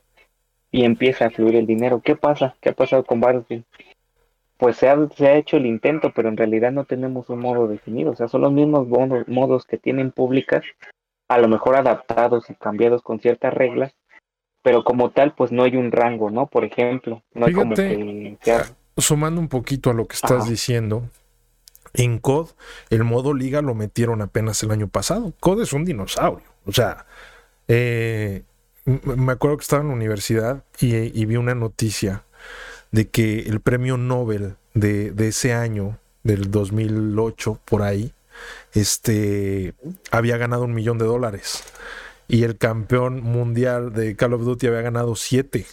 [0.70, 2.00] Y empieza a fluir el dinero.
[2.00, 2.54] ¿Qué pasa?
[2.60, 3.64] ¿Qué ha pasado con Battlefield?
[4.56, 7.66] Pues se ha, se ha hecho el intento, pero en realidad no tenemos un modo
[7.66, 8.12] definido.
[8.12, 8.86] O sea, son los mismos
[9.26, 10.62] modos que tienen públicas,
[11.28, 13.94] a lo mejor adaptados y cambiados con ciertas reglas,
[14.62, 16.46] pero como tal, pues no hay un rango, ¿no?
[16.46, 18.36] Por ejemplo, no hay como que,
[18.96, 21.04] Sumando un poquito a lo que estás diciendo,
[21.94, 22.50] en COD
[22.90, 25.32] el modo liga lo metieron apenas el año pasado.
[25.38, 26.46] COD es un dinosaurio.
[26.66, 27.06] O sea,
[27.68, 28.42] eh,
[28.84, 32.24] me acuerdo que estaba en la universidad y, vi una noticia
[32.90, 38.12] de que el premio Nobel de, de, ese año, del 2008, por ahí,
[38.74, 39.74] este,
[40.10, 41.62] había ganado un millón de dólares
[42.28, 45.66] y el campeón mundial de Call of Duty había ganado siete.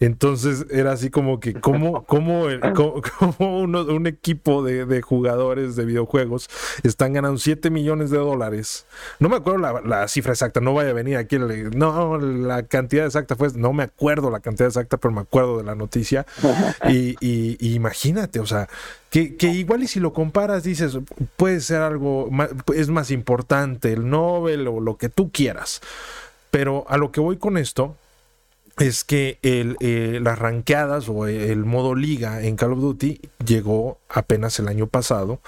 [0.00, 2.46] Entonces era así como que, ¿cómo, cómo,
[3.18, 6.48] cómo, un equipo de, jugadores de videojuegos
[6.84, 8.86] están ganando 7 millones de dólares?
[9.18, 11.36] No me acuerdo la, cifra exacta, no vaya a venir aquí.
[11.38, 15.64] No, la cantidad exacta fue, no me acuerdo la cantidad exacta, pero me acuerdo de
[15.64, 16.26] la noticia.
[16.88, 18.68] Y, y, imagínate, o sea,
[19.10, 20.98] que, que, igual y si lo comparas, dices,
[21.36, 22.30] puede ser algo,
[22.74, 25.80] es más importante el Nobel o lo que tú quieras.
[26.50, 27.96] Pero a lo que voy con esto
[28.78, 33.98] es que el, eh, las ranqueadas o el modo liga en Call of Duty llegó
[34.08, 35.40] apenas el año pasado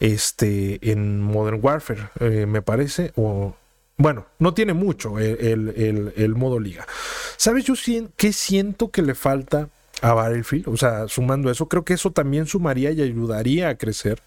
[0.00, 3.54] este, en Modern Warfare, eh, me parece, o
[3.96, 6.86] bueno, no tiene mucho el, modo liga.
[7.36, 7.74] ¿Sabes yo
[8.16, 9.68] qué siento que le falta
[10.00, 10.68] a Battlefield?
[10.68, 14.22] O sea, sumando eso, creo que eso también sumaría y ayudaría a crecer.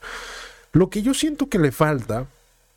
[0.73, 2.27] Lo que yo siento que le falta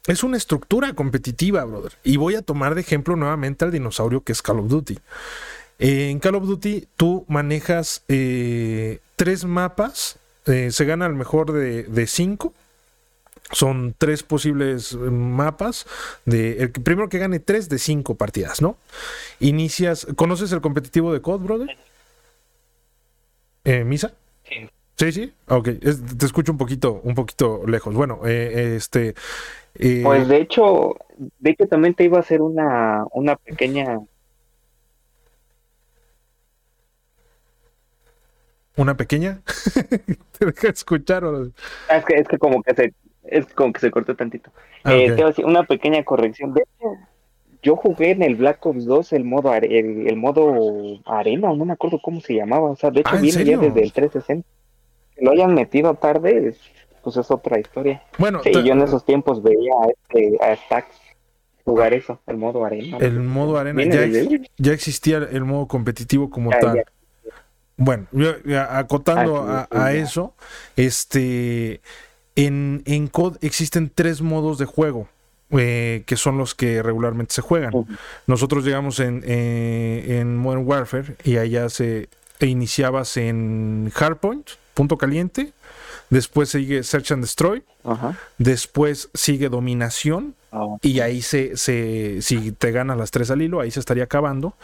[0.06, 1.94] es una estructura competitiva, brother.
[2.04, 4.98] Y voy a tomar de ejemplo nuevamente al dinosaurio que es Call of Duty.
[5.78, 11.52] Eh, en Call of Duty tú manejas eh, tres mapas, eh, se gana el mejor
[11.52, 12.52] de, cinco.
[13.52, 15.86] Son tres posibles mapas.
[16.24, 18.76] De, el primero que gane tres de cinco partidas, ¿no?
[19.38, 20.06] Inicias.
[20.16, 21.76] ¿Conoces el competitivo de COD, brother?
[23.84, 24.14] ¿Misa?
[24.48, 24.68] Sí.
[24.96, 25.32] Sí, sí.
[25.48, 25.68] Ok.
[26.18, 27.94] te escucho un poquito, un poquito lejos.
[27.94, 29.14] Bueno, este.
[29.74, 30.94] pues de hecho,
[31.38, 34.00] de hecho también te iba a hacer una, una pequeña
[38.76, 39.40] una pequeña.
[40.38, 41.24] ¿Te deja escuchar?
[41.88, 42.94] Ah, es, que, es que como que se,
[43.24, 44.50] es como que se cortó tantito.
[44.82, 46.54] Ah, eh, decir una pequeña corrección.
[46.54, 46.88] De hecho,
[47.62, 51.98] yo jugué en el Black Ops 2 el modo el, modo arena, no me acuerdo
[52.02, 52.70] cómo se llamaba.
[52.70, 54.46] O sea, de hecho ah, viene ya desde el 360.
[55.14, 56.54] Que lo hayan metido tarde,
[57.02, 58.02] pues es otra historia.
[58.18, 61.00] Bueno, sí, yo en esos tiempos veía a, este, a Stacks
[61.64, 62.98] jugar eso, el modo arena.
[62.98, 63.82] El modo arena,
[64.58, 66.84] ya, existía el modo competitivo como tal.
[67.76, 68.06] Bueno,
[68.70, 70.34] acotando a, eso,
[70.76, 71.80] este,
[72.36, 75.08] en, en COD existen tres modos de juego.
[75.50, 77.72] Eh, que son los que regularmente se juegan.
[78.26, 82.08] Nosotros llegamos en, eh, en Modern Warfare y allá se
[82.40, 85.52] e iniciabas en Hardpoint, punto caliente,
[86.10, 87.62] después sigue Search and Destroy,
[88.38, 93.60] después sigue Dominación ah, y ahí se, se, si te ganas las tres al hilo,
[93.60, 94.54] ahí se estaría acabando,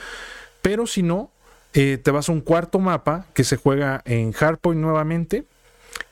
[0.63, 1.31] pero si no,
[1.75, 5.45] eh, te vas a un cuarto mapa que se juega en Hardpoint nuevamente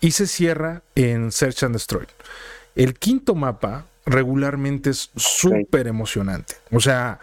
[0.00, 2.06] y se cierra en Search and Destroy.
[2.74, 6.54] El quinto mapa regularmente es súper emocionante.
[6.70, 7.18] O sea,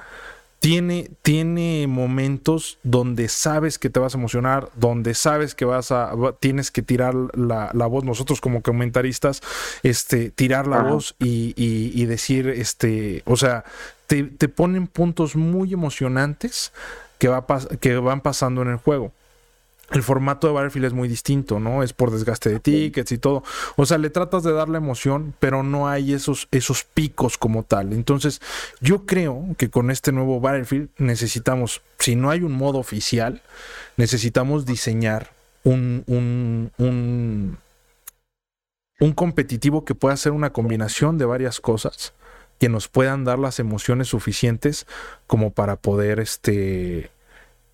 [0.60, 6.12] tiene, tiene momentos donde sabes que te vas a emocionar, donde sabes que vas a,
[6.40, 9.42] tienes que tirar la, voz, nosotros como comentaristas,
[9.84, 13.64] este, tirar la voz y, decir, este, o sea,
[14.08, 16.72] te, te ponen puntos muy emocionantes
[17.18, 17.46] que, va
[17.80, 19.12] que van pasando en el juego.
[19.92, 21.84] El formato de Battlefield es muy distinto, ¿no?
[21.84, 23.44] Es por desgaste de tickets y todo.
[23.76, 27.62] O sea, le tratas de dar la emoción, pero no hay esos, esos picos como
[27.62, 27.94] tal.
[27.94, 28.42] Entonces,
[28.82, 33.44] yo creo que con este nuevo Battlefield necesitamos, si no hay un modo oficial,
[33.96, 35.32] necesitamos diseñar
[35.64, 37.58] un, un, un,
[39.00, 42.14] un competitivo que pueda ser una combinación de varias cosas
[42.60, 44.86] que nos puedan dar las emociones suficientes
[45.28, 47.12] como para poder este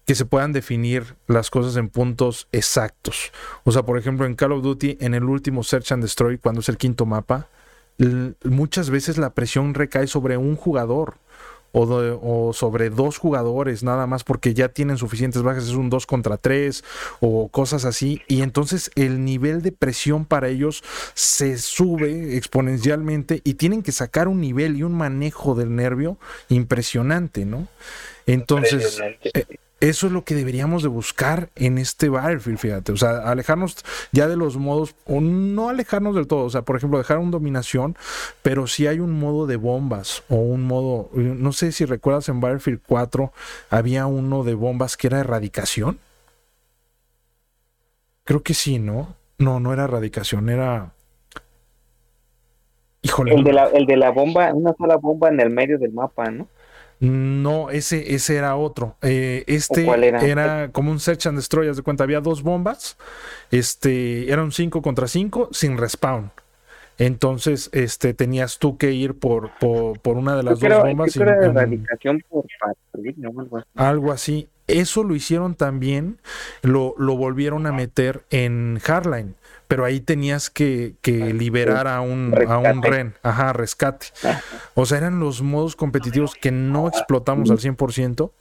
[0.06, 3.32] que se puedan definir las cosas en puntos exactos.
[3.64, 6.62] O sea, por ejemplo, en Call of Duty, en el último Search and Destroy, cuando
[6.62, 7.48] es el quinto mapa,
[8.44, 11.18] muchas veces la presión recae sobre un jugador
[11.72, 16.38] o, sobre dos jugadores nada más porque ya tienen suficientes bajas, es un 2 contra
[16.38, 16.84] 3
[17.20, 18.22] o cosas así.
[18.28, 24.28] Y entonces el nivel de presión para ellos se sube exponencialmente y tienen que sacar
[24.28, 26.18] un nivel y un manejo del nervio
[26.50, 27.68] impresionante, ¿no?
[28.26, 29.02] Entonces,
[29.82, 32.92] eso es lo que deberíamos de buscar en este Battlefield, fíjate.
[32.92, 33.78] O sea, alejarnos
[34.12, 36.46] ya de los modos, o no alejarnos del todo.
[36.46, 37.98] O sea, por ejemplo, dejar un dominación,
[38.44, 42.40] pero si hay un modo de bombas o un modo, no sé si recuerdas en
[42.40, 43.34] Battlefield 4,
[43.72, 45.98] había uno de bombas que era erradicación.
[48.24, 49.16] Creo que sí, ¿no?
[49.40, 50.92] No, no era erradicación, era...
[53.02, 53.34] Híjole.
[53.34, 56.30] El de la, el de la bomba, una sola bomba en el medio del mapa,
[56.30, 56.48] ¿no?
[57.02, 58.96] No, ese, ese era otro.
[59.02, 59.88] Eh, este
[60.24, 60.70] era?
[60.72, 62.96] como un search and destroy, de cuenta, había dos bombas.
[63.50, 66.32] Este, era un 5 contra 5 sin respawn.
[67.00, 71.18] Entonces, este, tenías tú que ir por, por, una de las dos bombas.
[73.74, 74.48] algo, así.
[74.68, 76.20] Eso lo hicieron también,
[76.62, 79.34] lo, lo volvieron a meter en Hardline
[79.72, 84.08] pero ahí tenías que, que liberar a un, a un ren, ajá, rescate.
[84.74, 88.32] O sea, eran los modos competitivos que no explotamos al 100%,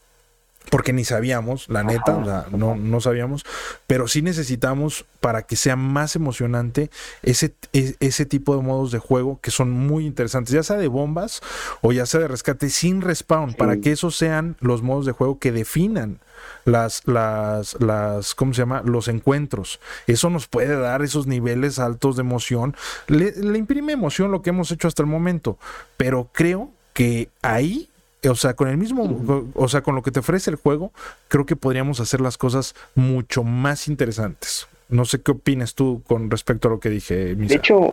[0.69, 3.45] porque ni sabíamos, la neta, o sea, no, no sabíamos,
[3.87, 6.91] pero sí necesitamos para que sea más emocionante
[7.23, 10.89] ese, e, ese tipo de modos de juego que son muy interesantes, ya sea de
[10.89, 11.41] bombas
[11.81, 15.39] o ya sea de rescate sin respawn, para que esos sean los modos de juego
[15.39, 16.21] que definan
[16.65, 18.83] las, las, las, ¿cómo se llama?
[18.85, 19.81] Los encuentros.
[20.07, 22.77] Eso nos puede dar esos niveles altos de emoción.
[23.09, 25.59] Le, imprime emoción lo que hemos hecho hasta el momento,
[25.97, 27.90] pero creo que ahí
[28.29, 30.93] o sea, con el mismo, o sea, con lo que te ofrece el juego,
[31.29, 34.69] creo que podríamos hacer las cosas mucho más interesantes.
[34.89, 37.35] No sé qué opinas tú con respecto a lo que dije.
[37.35, 37.91] De hecho,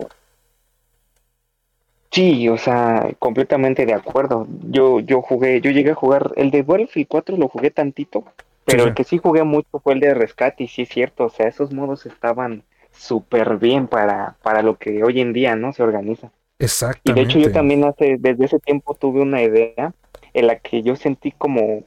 [2.12, 4.48] sí, o sea, completamente de acuerdo.
[4.64, 8.26] Yo, yo jugué, yo llegué a jugar el de Battlefield 4, lo jugué tantito,
[8.66, 11.30] pero el que sí jugué mucho fue el de rescate, y sí es cierto, o
[11.30, 15.84] sea, esos modos estaban súper bien para, para lo que hoy en día no se
[15.84, 16.32] organiza.
[16.60, 17.12] Exactamente.
[17.12, 19.94] Y de hecho yo también hace, desde ese tiempo tuve una idea
[20.38, 21.84] en la que yo sentí como,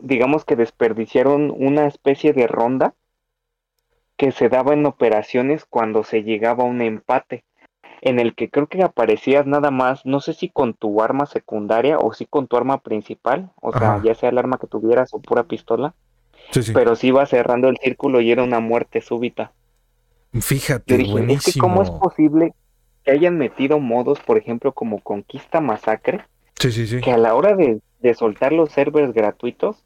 [0.00, 2.94] digamos que desperdiciaron una especie de ronda
[4.16, 7.42] que se daba en operaciones cuando se llegaba a un empate,
[8.00, 11.98] en el que creo que aparecías nada más, no sé si con tu arma secundaria
[11.98, 15.20] o si con tu arma principal, o sea, ya sea el arma que tuvieras o
[15.20, 15.92] pura pistola,
[16.72, 19.50] pero sí iba cerrando el círculo y era una muerte súbita.
[20.32, 21.02] Fíjate,
[21.32, 22.54] Es que ¿cómo es posible
[23.04, 26.24] que hayan metido modos, por ejemplo, como Conquista Masacre,
[27.02, 27.80] que a la hora de,
[28.14, 29.84] soltar los servers gratuitos,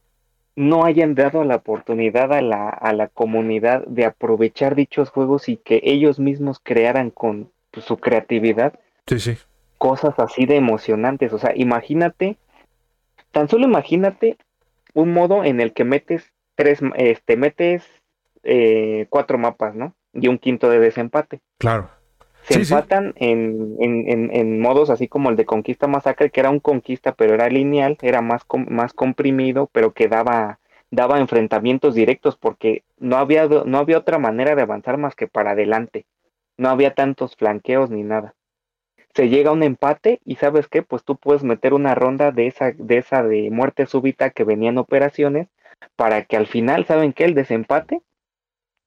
[0.55, 5.59] no hayan dado la oportunidad a la, a la comunidad de aprovechar dichos juegos y
[5.59, 8.79] que ellos mismos crearan con su creatividad
[9.77, 11.33] cosas así de emocionantes.
[11.35, 12.39] O sea, imagínate,
[13.33, 14.39] tan solo imagínate
[14.95, 17.85] un modo en el que metes tres, este, metes
[18.43, 19.95] eh, cuatro mapas, ¿no?
[20.14, 21.41] Y un quinto de desempate.
[21.59, 21.95] Claro
[22.47, 26.61] se empatan En, en, en, modos así como el de Conquista Masacre, que era un
[26.61, 32.84] conquista, pero era lineal, era más, más comprimido, pero que daba, daba enfrentamientos directos, porque
[32.99, 36.07] no había, no había otra manera de avanzar más que para adelante.
[36.57, 38.34] No había tantos flanqueos ni nada.
[39.14, 42.47] Se llega a un empate y sabes qué, pues tú puedes meter una ronda de
[42.47, 45.49] esa, de esa de muerte súbita que venían operaciones
[45.97, 47.24] para que al final, ¿saben qué?
[47.24, 48.03] El desempate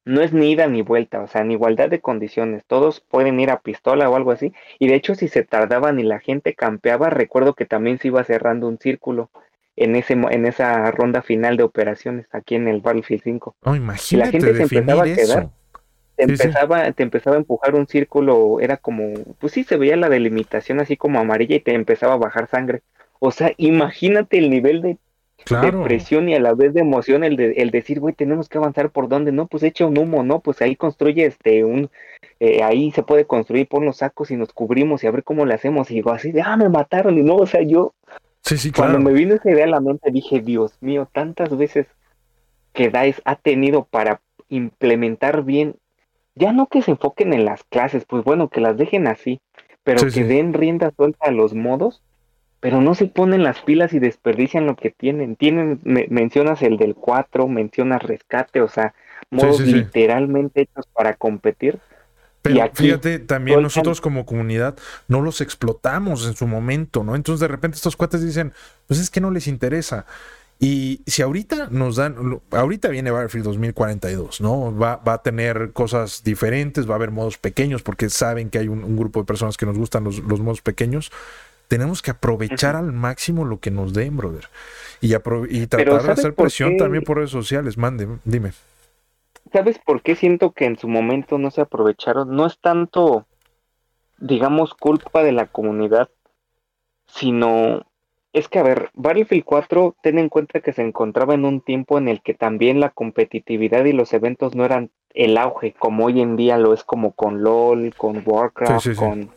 [0.10, 3.51] no es ni ida ni vuelta, o sea, en igualdad de condiciones, todos pueden ir
[3.51, 7.10] a pistola o algo así, y de hecho si se tardaban y la gente campeaba,
[7.10, 9.30] recuerdo que también se iba cerrando un círculo
[9.76, 13.55] en ese en esa ronda final de operaciones aquí en el Battlefield 5.
[13.64, 15.49] Oh, imagínate la gente se empezaba a quedar,
[16.16, 20.10] te empezaba, te empezaba a empujar un círculo, era como, pues sí se veía la
[20.10, 22.82] delimitación así como amarilla y te empezaba a bajar sangre.
[23.20, 24.97] O sea, imagínate el nivel de
[25.46, 28.58] de presión y a la vez de emoción el, de, el decir, güey, tenemos que
[28.58, 31.90] avanzar por dónde, no, pues echa un humo, no, pues ahí construye este, un,
[32.40, 35.46] eh, ahí se puede construir, pon los sacos y nos cubrimos y a ver cómo
[35.46, 37.94] le hacemos, y digo así de, ah, me mataron, y no, o sea, yo,
[38.44, 41.88] sí, sí, cuando me vino esa idea a la mente, dije, Dios mío, tantas veces
[42.74, 45.76] que DICE ha tenido para implementar bien,
[46.36, 49.42] ya no que se enfoquen en las clases, pues bueno, que las dejen así,
[49.84, 52.02] pero que den rienda suelta a los modos
[52.60, 55.36] pero no se ponen las pilas y desperdician lo que tienen.
[55.36, 58.93] Tienen, mencionas el del 4, mencionas rescate, o sea,
[59.30, 61.80] modos literalmente hechos para competir.
[62.41, 67.16] Pero fíjate, también nosotros como comunidad no los explotamos en su momento, ¿no?
[67.16, 68.53] Entonces de repente estos cuates dicen,
[68.88, 70.05] pues es que no les interesa.
[70.62, 74.76] Y si ahorita nos dan, ahorita viene Battlefield 2042, ¿no?
[74.78, 78.68] Va, va, a tener cosas diferentes, va a haber modos pequeños, porque saben que hay
[78.68, 81.12] un, grupo de personas que nos gustan los, los modos pequeños.
[81.70, 84.49] Tenemos que aprovechar al máximo lo que nos den, brother.
[85.01, 87.78] Y, y tratar de hacer presión también por redes sociales.
[87.78, 88.51] Mande, dime.
[89.53, 92.36] ¿Sabes por qué siento que en su momento no se aprovecharon?
[92.36, 93.28] No es tanto,
[94.17, 96.09] digamos, culpa de la comunidad,
[97.07, 97.86] sino
[98.34, 101.99] es que, a ver, Battlefield 4, ten en cuenta que se encontraba en un tiempo
[101.99, 106.22] en el que también la competitividad y los eventos no eran el auge, como hoy
[106.22, 109.32] en día lo es como con LOL, con Warcraft, con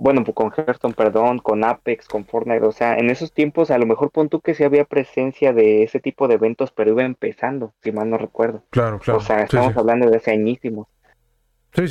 [0.00, 3.78] bueno, pues con Hearthstone, perdón, con Apex, con Fortnite, o sea, en esos tiempos a
[3.78, 7.02] lo mejor pon tú que sí había presencia de ese tipo de eventos, pero iba
[7.02, 8.62] empezando, si mal no recuerdo.
[8.70, 9.18] Claro, claro.
[9.18, 10.88] O sea, estamos hablando de ese añísimo.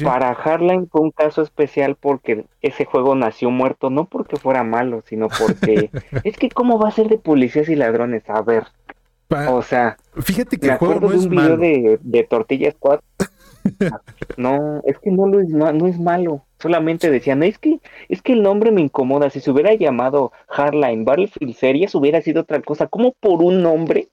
[0.04, 5.02] Para Hardline fue un caso especial porque ese juego nació muerto, no porque fuera malo,
[5.08, 5.90] sino porque
[6.24, 8.68] es que cómo va a ser de policías y ladrones, a ver.
[9.50, 13.00] o sea, fíjate que el juego no es un video de, de Tortilla Squad.
[14.38, 18.34] No, es que no lo es, no es malo solamente decían, es que, es que
[18.34, 22.88] el nombre me incomoda, si se hubiera llamado Hardline Battlefield Series hubiera sido otra cosa,
[22.88, 24.10] como por un nombre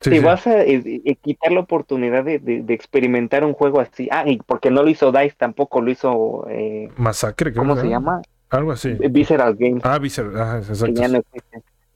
[0.00, 4.36] te vas a eh, eh, quitar la oportunidad de, experimentar un juego así, ah, y
[4.38, 6.46] porque no lo hizo DICE, tampoco lo hizo...
[6.50, 8.20] Eh, Masacre, ¿cómo se llama?
[8.50, 8.90] Algo así.
[9.10, 9.82] Visceral Games.
[9.84, 11.00] Ah, Visceral, ah, exacto.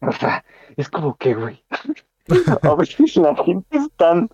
[0.01, 0.42] o sea,
[0.76, 1.62] es como que, güey,
[2.62, 4.30] a veces la gente es tan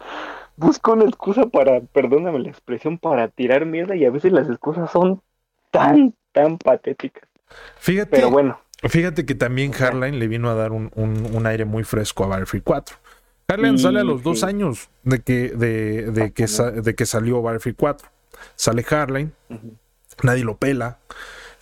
[0.57, 4.91] busca una excusa para, perdóname la expresión, para tirar mierda y a veces las excusas
[4.91, 5.23] son
[5.71, 7.27] tan, tan patética.
[7.79, 8.61] Fíjate, Pero bueno.
[8.83, 12.65] Fíjate que también Hardline le vino a dar un, un, aire muy fresco a Battlefield
[12.65, 12.97] 4.
[13.49, 17.77] Hardline sale a los dos años de que, de, de que, de que salió Battlefield
[17.79, 18.09] 4.
[18.57, 19.33] Sale Hardline,
[20.23, 20.99] nadie lo pela,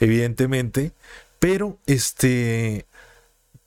[0.01, 0.93] evidentemente,
[1.39, 2.87] pero este,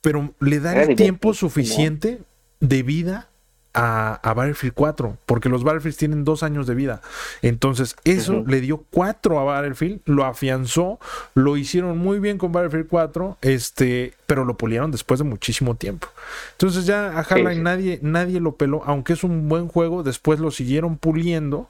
[0.02, 2.20] pero le da el tiempo suficiente
[2.60, 3.28] de vida
[3.76, 7.02] a, Battlefield 4, porque los Battlefields tienen dos años de vida.
[7.42, 10.98] Entonces, eso le dio cuatro a Battlefield, lo afianzó,
[11.34, 16.08] lo hicieron muy bien con Battlefield 4, este, pero lo pulieron después de muchísimo tiempo.
[16.52, 20.50] Entonces, ya a Hardline nadie, nadie lo peló, aunque es un buen juego, después lo
[20.50, 21.68] siguieron puliendo.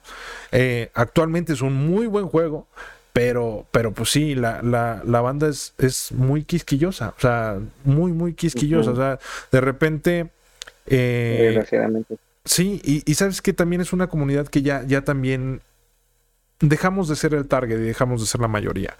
[0.53, 2.67] Eh, actualmente es un muy buen juego
[3.11, 8.11] Pero, pero pues sí, la, la, la banda es, es, muy quisquillosa, o sea, muy,
[8.11, 8.91] muy quisquillosa.
[8.91, 9.19] O sea,
[9.51, 10.36] de repente.
[10.87, 12.17] Eh, Desgraciadamente.
[12.45, 15.61] Sí, y, y, sabes que también es una comunidad que ya, ya también
[16.59, 18.95] dejamos de ser el target y dejamos de ser la mayoría.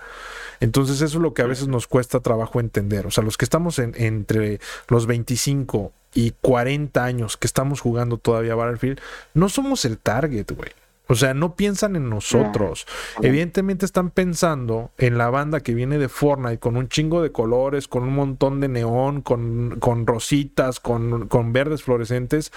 [0.60, 3.08] Entonces eso es lo que a veces nos cuesta trabajo entender.
[3.08, 4.60] O sea, los que estamos en, entre
[4.90, 9.00] los 25 y 40 años que estamos jugando todavía Battlefield,
[9.34, 10.72] no somos el target, güey.
[11.08, 12.86] O sea, no piensan en nosotros.
[13.22, 17.88] Evidentemente están pensando en la banda que viene de Fortnite con un chingo de colores,
[17.88, 22.52] con un montón de neón, con, con rositas, con, con verdes fluorescentes.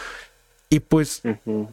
[0.68, 1.22] Y pues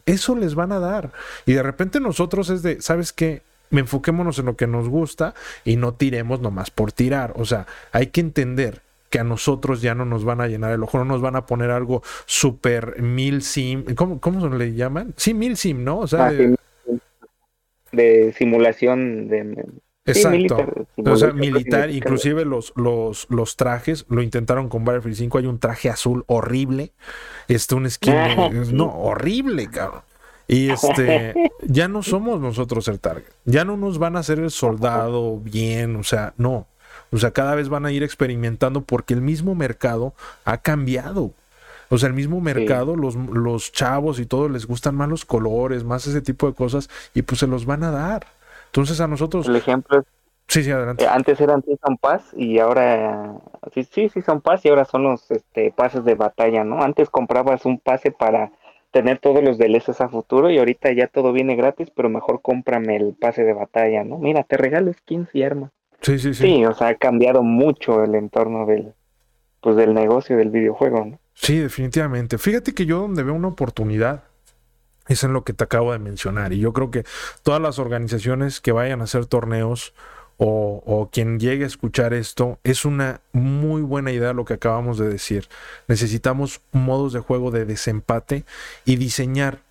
[0.06, 1.12] eso les van a dar.
[1.46, 3.42] Y de repente nosotros es de, ¿sabes qué?
[3.70, 5.34] Enfoquémonos en lo que nos gusta
[5.66, 7.34] y no tiremos nomás por tirar.
[7.36, 10.84] O sea, hay que entender que a nosotros ya no nos van a llenar el
[10.84, 15.14] ojo, no nos van a poner algo súper mil sim, ¿cómo, ¿cómo se le llaman?
[15.16, 16.00] Sí, mil sim, ¿no?
[16.00, 16.34] O sea, ah,
[17.92, 19.66] de simulación de...
[20.06, 20.88] Exacto.
[21.06, 25.60] o sea, militar, inclusive los, los, los trajes, lo intentaron con Battlefield 5, hay un
[25.60, 26.94] traje azul horrible,
[27.50, 28.16] este, un skin,
[28.72, 30.04] no, horrible, cabrón.
[30.48, 34.50] Y este, ya no somos nosotros el target, ya no nos van a hacer el
[34.50, 36.68] soldado bien, o sea, no.
[37.12, 40.14] O sea, cada vez van a ir experimentando porque el mismo mercado
[40.46, 41.34] ha cambiado.
[41.90, 45.84] O sea, el mismo mercado, los, los chavos y todo les gustan más los colores,
[45.84, 48.28] más ese tipo de cosas, y pues se los van a dar.
[48.68, 49.48] Entonces a nosotros...
[49.48, 50.06] El ejemplo es...
[50.50, 51.04] Sí, sí, adelante.
[51.04, 53.34] Eh, antes eran Season Pass y ahora...
[53.74, 56.82] Sí, sí, sí son Pass y ahora son los este, pases de batalla, ¿no?
[56.82, 58.52] Antes comprabas un pase para
[58.92, 62.96] tener todos los DLCs a futuro y ahorita ya todo viene gratis, pero mejor cómprame
[62.96, 64.18] el pase de batalla, ¿no?
[64.18, 65.72] Mira, te regalo skins y armas.
[66.02, 66.44] Sí, sí, sí.
[66.44, 68.94] Sí, o sea, ha cambiado mucho el entorno del,
[69.62, 71.20] pues, del negocio del videojuego, ¿no?
[71.40, 72.38] Sí, definitivamente.
[72.38, 74.24] Fíjate que yo donde veo una oportunidad
[75.08, 76.52] es en lo que te acabo de mencionar.
[76.52, 77.06] Y yo creo que
[77.44, 79.94] todas las organizaciones que vayan a hacer torneos
[80.40, 85.08] o, quien llegue a escuchar esto, es una muy buena idea lo que acabamos de
[85.10, 85.48] decir.
[85.88, 88.46] Necesitamos modos de juego de desempate
[88.86, 89.62] y diseñar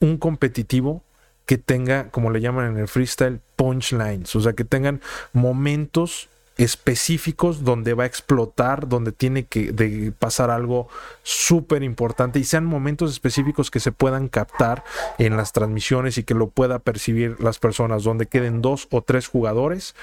[0.00, 1.04] un competitivo
[1.44, 5.00] que tenga, como le llaman en el freestyle, punchlines, o sea, que tengan
[5.32, 10.88] momentos específicos donde va a explotar, donde tiene que pasar algo
[11.22, 14.82] súper importante y sean momentos específicos que se puedan captar
[15.18, 19.28] en las transmisiones y que lo pueda percibir las personas, donde queden dos o tres
[19.28, 19.94] jugadores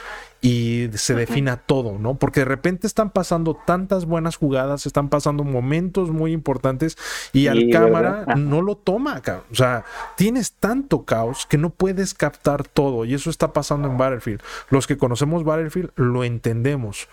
[0.43, 2.15] y se defina todo, ¿no?
[2.15, 6.97] Porque de repente están pasando tantas buenas jugadas, están pasando momentos muy importantes
[7.31, 9.85] y al cámara no lo toma, o sea,
[10.17, 14.41] tienes tanto caos que no puedes captar todo y eso está pasando en Battlefield.
[14.69, 17.07] Los que conocemos Battlefield lo entendemos,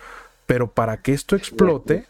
[0.47, 2.09] pero para que esto explote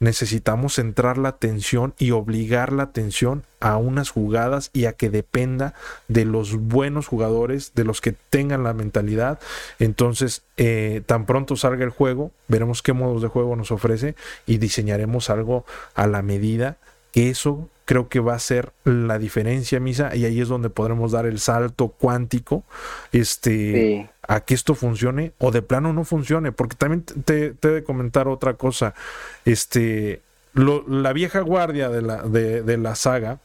[0.00, 5.74] necesitamos centrar la atención y obligar la atención a unas jugadas y a que dependa
[6.08, 9.38] de los buenos jugadores, de los que tengan la mentalidad.
[9.78, 14.14] Entonces, eh, tan pronto salga el juego, veremos qué modos de juego nos ofrece
[14.46, 15.64] y diseñaremos algo
[15.94, 16.76] a la medida
[17.12, 21.12] que eso creo que va a ser la diferencia, Misa, y ahí es donde podremos
[21.12, 22.64] dar el salto cuántico
[23.12, 27.70] este, a que esto funcione o de plano no funcione, porque también te, te he
[27.70, 28.94] de comentar otra cosa,
[29.44, 30.22] este,
[30.54, 33.38] la vieja guardia de la, de, la saga,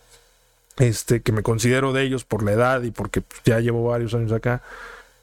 [0.77, 4.31] este, que me considero de ellos por la edad y porque ya llevo varios años
[4.31, 4.61] acá,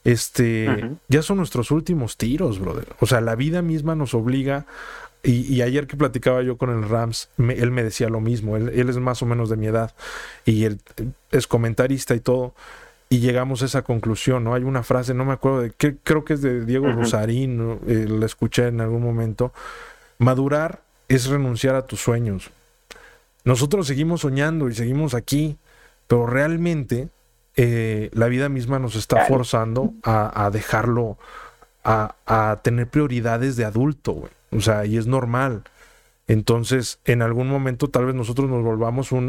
[0.05, 2.95] este, ya son nuestros últimos tiros, brother.
[3.01, 4.67] O sea, la vida misma nos obliga
[5.27, 8.97] y, ayer que platicaba yo con el Rams, él me decía lo mismo, él, es
[8.99, 9.93] más o menos de mi edad
[10.45, 10.81] y él
[11.33, 12.55] es comentarista y todo,
[13.09, 14.55] y llegamos a esa conclusión, ¿no?
[14.55, 18.07] Hay una frase, no me acuerdo de qué, creo que es de Diego Rosarín, eh,
[18.09, 19.53] la escuché en algún momento,
[20.19, 22.51] madurar es renunciar a tus sueños.
[23.45, 25.57] Nosotros seguimos soñando y seguimos aquí,
[26.07, 27.09] pero realmente
[27.57, 31.19] eh, la vida misma nos está forzando a, dejarlo,
[31.83, 34.36] a, a, tener prioridades de adulto, güey.
[34.51, 35.65] O sea, y es normal.
[36.29, 39.29] Entonces, en algún momento tal vez nosotros nos volvamos un,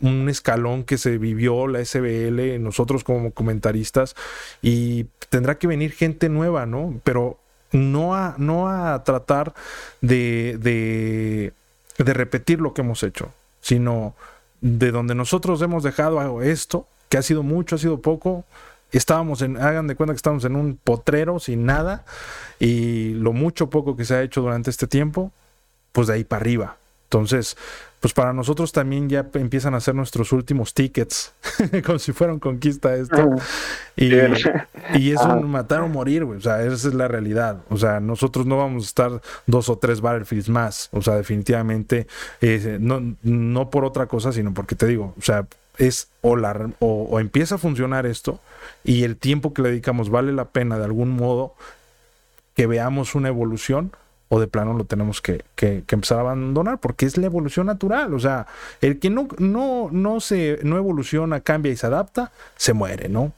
[0.00, 4.14] un escalón que se vivió la SBL, nosotros como comentaristas,
[4.62, 7.00] y tendrá que venir gente nueva, ¿no?
[7.02, 7.38] Pero
[7.72, 9.52] no a, no a tratar
[10.00, 11.52] de, de,
[11.98, 14.14] de repetir lo que hemos hecho, sino
[14.60, 18.44] de donde nosotros hemos dejado esto, que ha sido mucho, ha sido poco,
[18.92, 22.04] estábamos en, hagan de cuenta que estamos en un potrero sin nada
[22.58, 25.32] y lo mucho poco que se ha hecho durante este tiempo,
[25.92, 26.76] pues de ahí para arriba.
[27.04, 27.56] Entonces,
[28.00, 31.32] pues para nosotros también ya empiezan a ser nuestros últimos tickets,
[31.86, 33.30] como si fuera un conquista esto.
[33.96, 34.12] Y,
[34.94, 36.38] y es un matar o morir, güey.
[36.38, 37.62] O sea, esa es la realidad.
[37.70, 40.90] O sea, nosotros no vamos a estar dos o tres Battlefields más.
[40.92, 42.06] O sea, definitivamente,
[42.42, 45.46] eh, no, no por otra cosa, sino porque te digo, o sea,
[45.78, 48.40] es o, la, o, empieza a funcionar esto
[48.84, 51.54] y el tiempo que le dedicamos vale la pena de algún modo
[52.54, 53.92] que veamos una evolución
[54.28, 58.12] o de plano lo tenemos que, que, empezar a abandonar porque es la evolución natural.
[58.12, 58.46] O sea,
[58.82, 63.32] el que no, no, no, se, no evoluciona, cambia y se adapta, se muere, ¿no?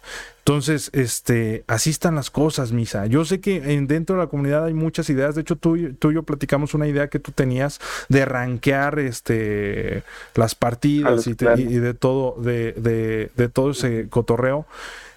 [0.50, 3.06] Entonces, este, así están las cosas, Misa.
[3.06, 5.36] Yo sé que dentro de la comunidad hay muchas ideas.
[5.36, 7.78] De hecho, tú, tú y yo platicamos una idea que tú tenías
[8.08, 10.02] de rankear este,
[10.34, 14.66] las partidas y, de todo, de, de, de, todo ese cotorreo.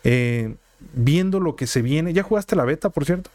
[0.04, 0.54] Eh,
[0.94, 2.14] viendo lo que se viene.
[2.14, 3.32] ¿Ya jugaste la beta, por cierto?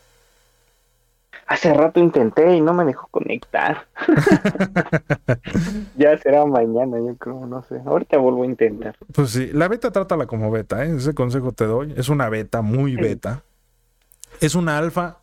[1.48, 3.86] Hace rato intenté y no me dejó conectar.
[5.96, 7.80] ya será mañana, yo creo, no sé.
[7.86, 8.94] Ahorita vuelvo a intentar.
[9.14, 10.94] Pues sí, la beta trátala como beta, ¿eh?
[10.94, 11.94] ese consejo te doy.
[11.96, 13.44] Es una beta, muy beta.
[14.42, 15.20] Es una alfa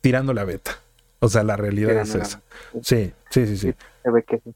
[0.00, 0.72] tirándole a beta.
[1.20, 2.42] O sea, la realidad es esa.
[2.82, 3.74] Sí, sí, sí, sí.
[4.02, 4.52] Se ve que sí.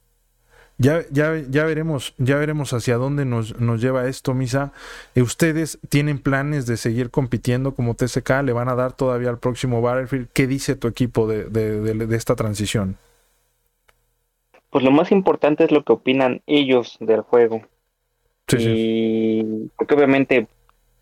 [0.77, 4.73] Ya, ya, ya, veremos, ya veremos hacia dónde nos, nos lleva esto, Misa.
[5.15, 8.43] Eh, ¿Ustedes tienen planes de seguir compitiendo como TSK?
[8.43, 10.29] ¿Le van a dar todavía al próximo Battlefield?
[10.33, 12.97] ¿Qué dice tu equipo de, de, esta transición?
[14.71, 17.63] Pues lo más importante es lo que opinan ellos del juego.
[18.49, 20.49] Sí, y porque obviamente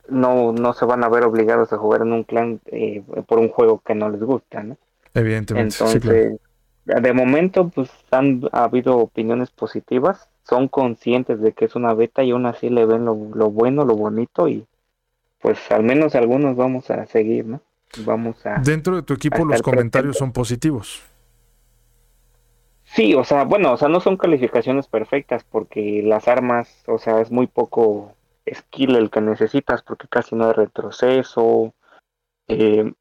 [0.09, 3.49] no, no se van a ver obligados a jugar en un clan eh, por un
[3.49, 4.77] juego que no les gusta, ¿no?
[5.14, 5.77] Evidentemente.
[5.81, 6.39] Entonces,
[6.85, 12.33] de momento, pues han habido opiniones positivas, son conscientes de que es una beta y
[12.33, 14.64] aún así le ven lo, bueno, lo bonito y
[15.41, 17.61] pues al menos algunos vamos a seguir, ¿no?
[18.05, 18.61] Vamos a...
[18.61, 21.03] Dentro de tu equipo los comentarios son positivos.
[22.85, 27.20] Sí, o sea, bueno, o sea, no son calificaciones perfectas porque las armas, o sea,
[27.20, 28.14] es muy poco
[28.53, 31.72] skill el que necesitas porque casi no hay retroceso.
[32.49, 32.93] Eh,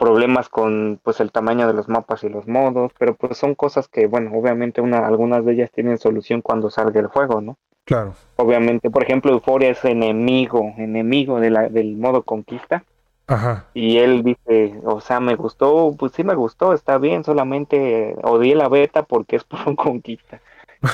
[0.00, 3.86] problemas con pues el tamaño de los mapas y los modos, pero pues son cosas
[3.86, 7.58] que, bueno, obviamente una, algunas de ellas tienen solución cuando salga el juego, ¿no?
[7.84, 8.14] Claro.
[8.36, 12.82] Obviamente, por ejemplo, Euphoria es enemigo, enemigo de la, del modo conquista.
[13.26, 13.66] Ajá.
[13.74, 18.54] Y él dice, o sea, me gustó, pues sí me gustó, está bien, solamente odié
[18.56, 20.40] la beta porque es por un conquista.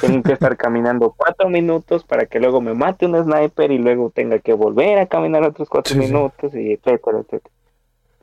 [0.01, 4.11] Tengo que estar caminando cuatro minutos para que luego me mate un sniper y luego
[4.11, 7.55] tenga que volver a caminar otros cuatro minutos y etcétera, etcétera.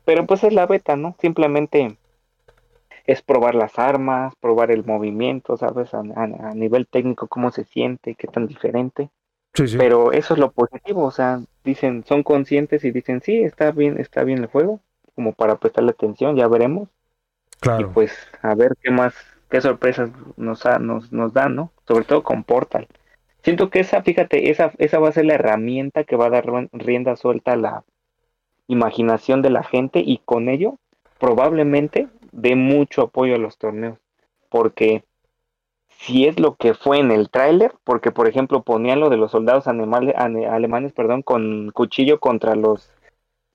[0.05, 1.15] Pero pues es la beta, ¿no?
[1.19, 1.97] Simplemente
[3.05, 5.93] es probar las armas, probar el movimiento, ¿sabes?
[5.93, 6.03] A,
[6.53, 9.09] nivel técnico, cómo se siente, qué tan diferente.
[9.53, 9.77] Sí, sí.
[9.77, 13.99] Pero eso es lo positivo, o sea, dicen, son conscientes y dicen, sí, está bien,
[13.99, 14.79] está bien el juego,
[15.15, 16.89] como para prestarle atención, ya veremos.
[17.59, 17.81] Claro.
[17.81, 19.13] Y pues a ver qué más,
[19.49, 21.71] qué sorpresas nos, nos, nos dan, ¿no?
[21.87, 22.87] Sobre todo con Portal.
[23.43, 26.45] Siento que esa, fíjate, esa, esa va a ser la herramienta que va a dar
[26.71, 27.83] rienda suelta a la,
[28.67, 30.77] imaginación de la gente y con ello
[31.19, 33.97] probablemente dé mucho apoyo a los torneos.
[34.49, 35.03] Porque
[35.99, 39.31] si es lo que fue en el tráiler, porque por ejemplo ponían lo de los
[39.31, 42.91] soldados alemanes perdón, con cuchillo contra los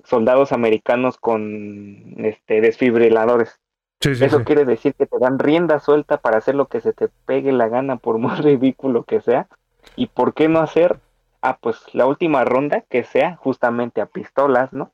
[0.04, 3.60] soldados americanos con este desfibriladores.
[4.00, 7.50] Eso quiere decir que te dan rienda suelta para hacer lo que se te pegue
[7.50, 9.48] la gana, por muy ridículo que sea.
[9.96, 11.00] ¿Y por qué no hacer,
[11.42, 14.92] ah, pues la última ronda que sea justamente a pistolas, ¿no?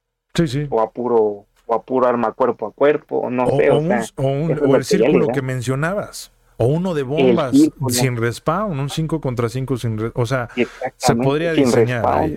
[0.69, 3.71] O a puro, o a puro arma cuerpo a cuerpo, o no sé.
[3.71, 6.33] O, el círculo que mencionabas.
[6.57, 7.55] O uno de bombas
[7.89, 10.49] sin respawn, un 5 contra 5 sin O sea,
[10.97, 12.37] se podría diseñar.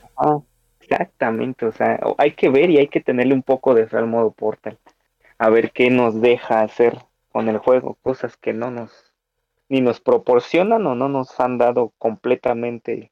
[0.79, 4.07] exactamente, o sea, hay que ver y hay que tenerle un poco de fe al
[4.07, 4.77] modo portal.
[5.39, 6.97] A ver qué nos deja hacer
[7.31, 8.91] con el juego, cosas que no nos
[9.69, 13.11] ni nos proporcionan o no nos han dado completamente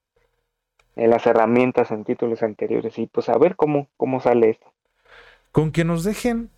[0.95, 2.97] en las herramientas en títulos anteriores.
[2.97, 4.74] Y pues a ver cómo, cómo sale esto
[5.55, 6.49] con que nos dejen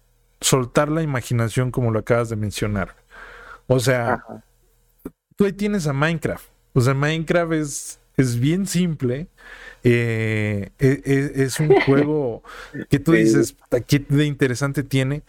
[0.42, 2.96] soltar la imaginación como lo acabas de mencionar.
[3.68, 4.24] O sea,
[5.36, 6.50] tú ahí tienes a Minecraft.
[6.74, 9.28] O sea, Minecraft es, es bien simple.
[9.84, 12.42] Eh, e, e, es, un juego
[12.90, 15.22] que tú dices, ¿qué de interesante tiene?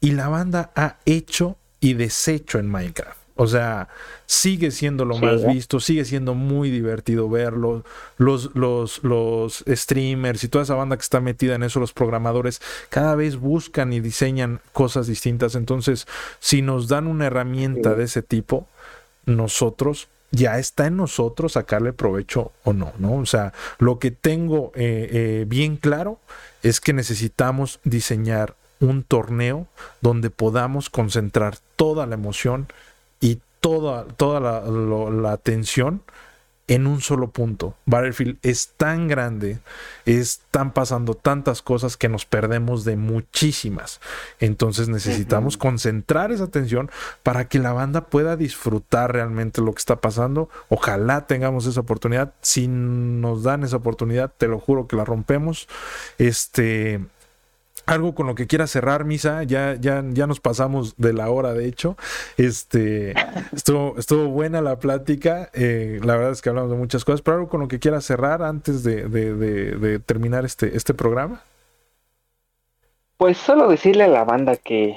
[0.00, 3.21] Y la banda ha hecho y deshecho en Minecraft.
[3.34, 3.88] O sea,
[4.26, 7.84] sigue siendo lo más visto, sigue siendo muy divertido verlo.
[8.18, 12.60] Los, los, los streamers y toda esa banda que está metida en eso, los programadores,
[12.90, 15.54] cada vez buscan y diseñan cosas distintas.
[15.54, 16.06] Entonces,
[16.40, 18.68] si nos dan una herramienta de ese tipo,
[19.24, 23.16] nosotros ya está en nosotros sacarle provecho o no, ¿no?
[23.16, 26.18] O sea, lo que tengo eh, eh, bien claro
[26.62, 29.68] es que necesitamos diseñar un torneo
[30.00, 32.66] donde podamos concentrar toda la emoción
[33.62, 36.02] toda, toda la, la atención
[36.68, 37.74] en un solo punto.
[37.86, 39.60] Battlefield es tan grande,
[40.06, 44.00] están pasando tantas cosas que nos perdemos de muchísimas.
[44.40, 46.90] Entonces necesitamos concentrar esa atención
[47.22, 50.48] para que la banda pueda disfrutar realmente lo que está pasando.
[50.68, 52.34] Ojalá tengamos esa oportunidad.
[52.40, 55.68] Si nos dan esa oportunidad, te lo juro que la rompemos.
[56.18, 57.00] Este,
[57.92, 61.52] algo con lo que quiera cerrar, Misa, ya, ya, ya nos pasamos de la hora,
[61.52, 61.96] de hecho.
[62.36, 63.14] Este,
[63.52, 65.50] estuvo, estuvo buena la plática.
[65.52, 68.00] Eh, la verdad es que hablamos de muchas cosas, pero algo con lo que quiera
[68.00, 71.42] cerrar antes de, de, terminar este, este programa.
[73.18, 74.96] Pues solo decirle a la banda que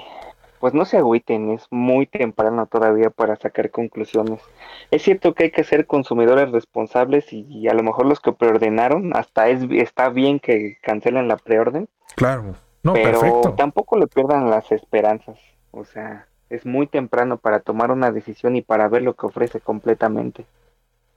[0.60, 4.42] pues no se agüiten, es muy temprano todavía para sacar conclusiones.
[4.90, 9.16] Es cierto que hay que ser consumidores responsables y, a lo mejor los que preordenaron,
[9.16, 11.88] hasta es, está bien que cancelen la preorden.
[12.16, 12.56] Claro
[12.94, 15.38] pero tampoco le pierdan las esperanzas.
[15.72, 19.60] O sea, es muy temprano para tomar una decisión y para ver lo que ofrece
[19.60, 20.46] completamente.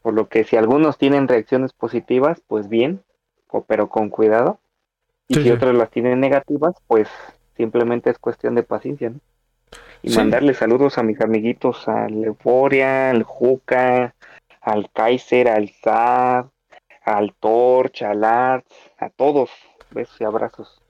[0.03, 3.03] Por lo que si algunos tienen reacciones positivas, pues bien,
[3.67, 4.59] pero con cuidado.
[5.27, 7.09] Y si otros las tienen negativas, pues
[7.57, 9.13] simplemente es cuestión de paciencia.
[10.03, 14.15] Y mandarle saludos a mis amiguitos, al Euforia, al Juca,
[14.61, 16.47] al Kaiser, al Zar,
[17.05, 19.51] al Torch, al Arts, a todos.
[19.91, 20.81] Besos y abrazos.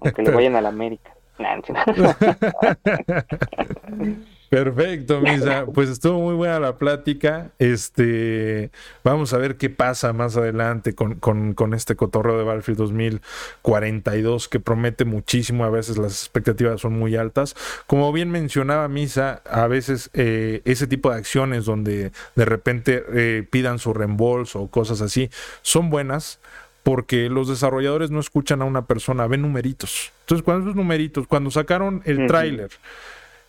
[0.00, 1.12] Aunque le vayan a la América.
[4.48, 5.66] Perfecto, Misa.
[5.66, 7.50] Pues estuvo muy buena la plática.
[7.58, 8.70] Este,
[9.02, 14.60] vamos a ver qué pasa más adelante con, con, este cotorreo de Battlefield 2042 que
[14.60, 15.64] promete muchísimo.
[15.64, 17.56] A veces las expectativas son muy altas.
[17.86, 23.44] Como bien mencionaba Misa, a veces eh, ese tipo de acciones donde de repente eh,
[23.50, 25.28] pidan su reembolso o cosas así
[25.62, 26.38] son buenas
[26.86, 30.12] porque los desarrolladores no escuchan a una persona, ven numeritos.
[30.20, 32.70] Entonces, cuando esos numeritos, cuando sacaron el tráiler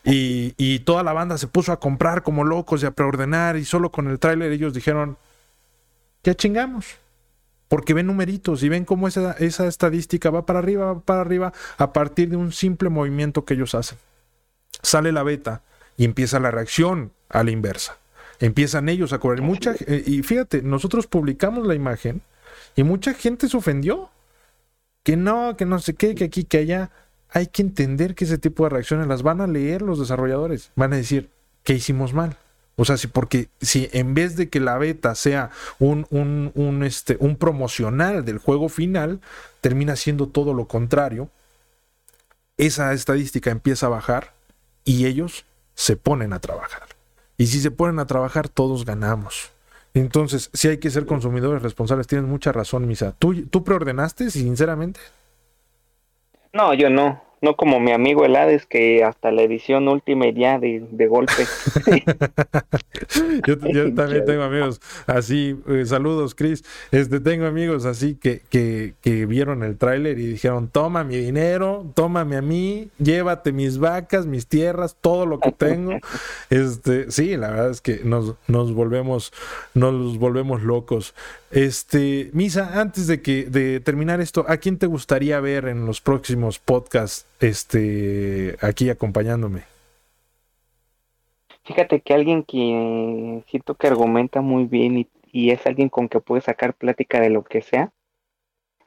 [0.04, 3.92] y, toda la banda se puso a comprar como locos y a preordenar y solo
[3.92, 5.20] con el tráiler ellos dijeron,
[6.24, 6.96] ya chingamos.
[7.68, 11.54] Porque ven numeritos y ven cómo esa, esa estadística va para arriba, va para arriba
[11.78, 14.00] a partir de un simple movimiento que ellos hacen.
[14.82, 15.62] Sale la beta
[15.96, 18.00] y empieza la reacción a la inversa.
[18.40, 19.76] Empiezan ellos a correr mucha...
[19.86, 22.24] Eh, y fíjate, nosotros publicamos la imagen
[22.78, 24.10] y mucha gente se ofendió.
[25.04, 26.92] Que no, que no sé qué, que aquí, que allá.
[27.30, 30.72] Hay que entender que ese tipo de reacciones las van a leer los desarrolladores.
[30.76, 31.30] Van a decir,
[31.64, 32.38] ¿qué hicimos mal?
[32.76, 35.50] O sea, si porque si en vez de que la beta sea
[35.80, 39.22] un, un, un, este, un promocional del juego final,
[39.60, 41.30] termina siendo todo lo contrario,
[42.58, 44.34] esa estadística empieza a bajar
[44.86, 46.84] y ellos se ponen a trabajar.
[47.38, 49.52] Y si se ponen a trabajar, todos ganamos.
[50.00, 52.08] Entonces, si hay que ser consumidores responsables.
[52.08, 53.14] Tienes mucha razón, Misa.
[53.18, 55.00] ¿Tú, tú preordenaste, sinceramente?
[56.54, 60.60] No, yo no no como mi amigo el Hades que hasta la edición última ya
[60.60, 61.46] de, de golpe.
[63.48, 63.58] yo,
[63.96, 69.64] también tengo amigos así, eh, saludos Chris, este, tengo amigos así que, que, que vieron
[69.64, 74.96] el tráiler y dijeron, toma mi dinero, tómame a mí, llévate mis vacas, mis tierras,
[75.00, 75.94] todo lo que tengo.
[76.50, 79.32] este, sí, la verdad es que nos, nos volvemos,
[79.74, 81.14] nos volvemos locos.
[81.52, 86.02] Este, Misa, antes de que de terminar esto, ¿a quién te gustaría ver en los
[86.02, 89.64] próximos podcasts este aquí acompañándome?
[91.64, 94.98] Fíjate que alguien que siento que argumenta muy bien
[95.32, 97.92] y, es alguien con que puede sacar plática de lo que sea,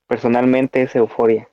[0.09, 1.49] personalmente es Euforia.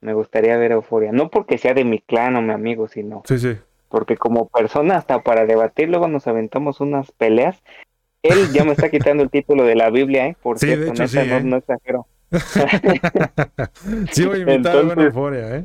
[0.00, 3.38] Me gustaría ver Euforia, no porque sea de mi clan o mi amigo, sino sí,
[3.38, 3.58] sí.
[3.88, 7.62] porque como persona hasta para debatir luego nos aventamos unas peleas
[8.22, 10.36] él ya me está quitando el título de la Biblia, ¿eh?
[10.42, 11.42] Por cierto, no, ¿eh?
[11.42, 12.06] no, exagero.
[14.12, 15.64] sí, voy a invitar a buena euforia, ¿eh?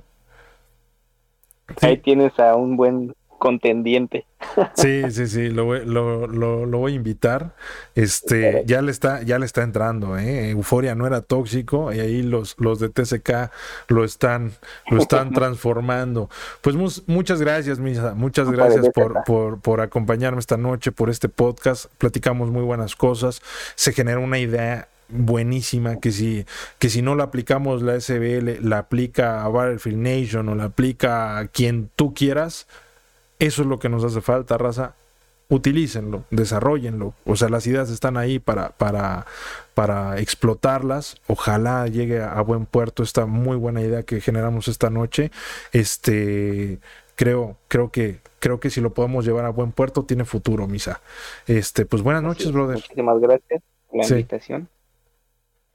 [1.82, 3.14] Ahí tienes a un buen
[3.46, 4.26] contendiente.
[4.76, 7.54] Sí, sí, sí, lo, voy a invitar.
[7.94, 10.50] Este, ya le está, ya le está entrando, ¿eh?
[10.52, 13.52] Euforia no era tóxico y ahí los, los de TCK
[13.90, 14.52] lo están,
[14.90, 16.30] lo están transformando.
[16.62, 16.76] Pues
[17.08, 21.86] muchas gracias, Misa, muchas gracias por, por, por acompañarme esta noche, por este podcast.
[21.98, 23.42] Platicamos muy buenas cosas.
[23.76, 26.46] Se genera una idea buenísima que si,
[26.80, 31.38] que si no la aplicamos la SBL, la aplica a Battlefield Nation o la aplica
[31.38, 32.68] a quien tú quieras,
[33.40, 34.96] eso es lo que nos hace falta, raza.
[35.48, 37.14] Utilícenlo, desarrollenlo.
[37.24, 39.28] O sea, las ideas están ahí para, para,
[39.76, 41.18] para explotarlas.
[41.28, 45.30] Ojalá llegue a, buen puerto esta muy buena idea que generamos esta noche.
[45.72, 46.80] Este,
[47.16, 51.02] creo, creo que, creo que si lo podemos llevar a buen puerto, tiene futuro, Misa.
[51.46, 52.78] Este, pues buenas noches, brother.
[52.78, 54.70] Muchísimas gracias por la invitación.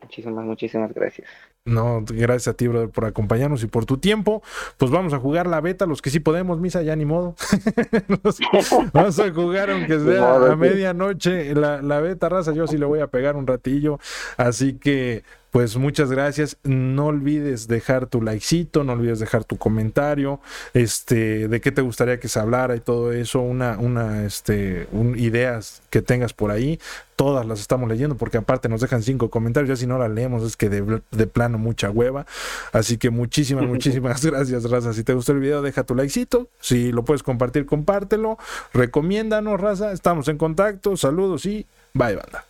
[0.03, 1.29] Muchísimas, muchísimas gracias.
[1.65, 4.43] No, gracias a ti, brother, por acompañarnos y por tu tiempo.
[4.79, 7.35] Pues vamos a jugar la beta, los que sí podemos, misa, ya ni modo.
[8.93, 12.53] vamos a jugar, aunque sea a medianoche, la, la beta raza.
[12.53, 13.99] Yo sí le voy a pegar un ratillo.
[14.39, 16.57] Así que pues muchas gracias.
[16.63, 20.41] No olvides dejar tu likecito, no olvides dejar tu comentario,
[20.75, 25.83] este, de qué te gustaría que se hablara y todo eso, una, una, este, ideas
[25.91, 26.79] que tengas por ahí.
[27.17, 30.43] Todas las estamos leyendo porque aparte nos dejan cinco comentarios, ya si no las leemos
[30.43, 32.27] es que de, de plano mucha hueva.
[32.73, 34.93] Así que muchísimas, muchísimas gracias, Raza.
[34.93, 36.49] Si te gustó el video, deja tu likecito.
[36.61, 38.39] Si lo puedes compartir, compártelo.
[38.73, 39.93] Recomiéndanos, Raza.
[39.93, 40.97] Estamos en contacto.
[40.97, 42.50] Saludos y bye, banda.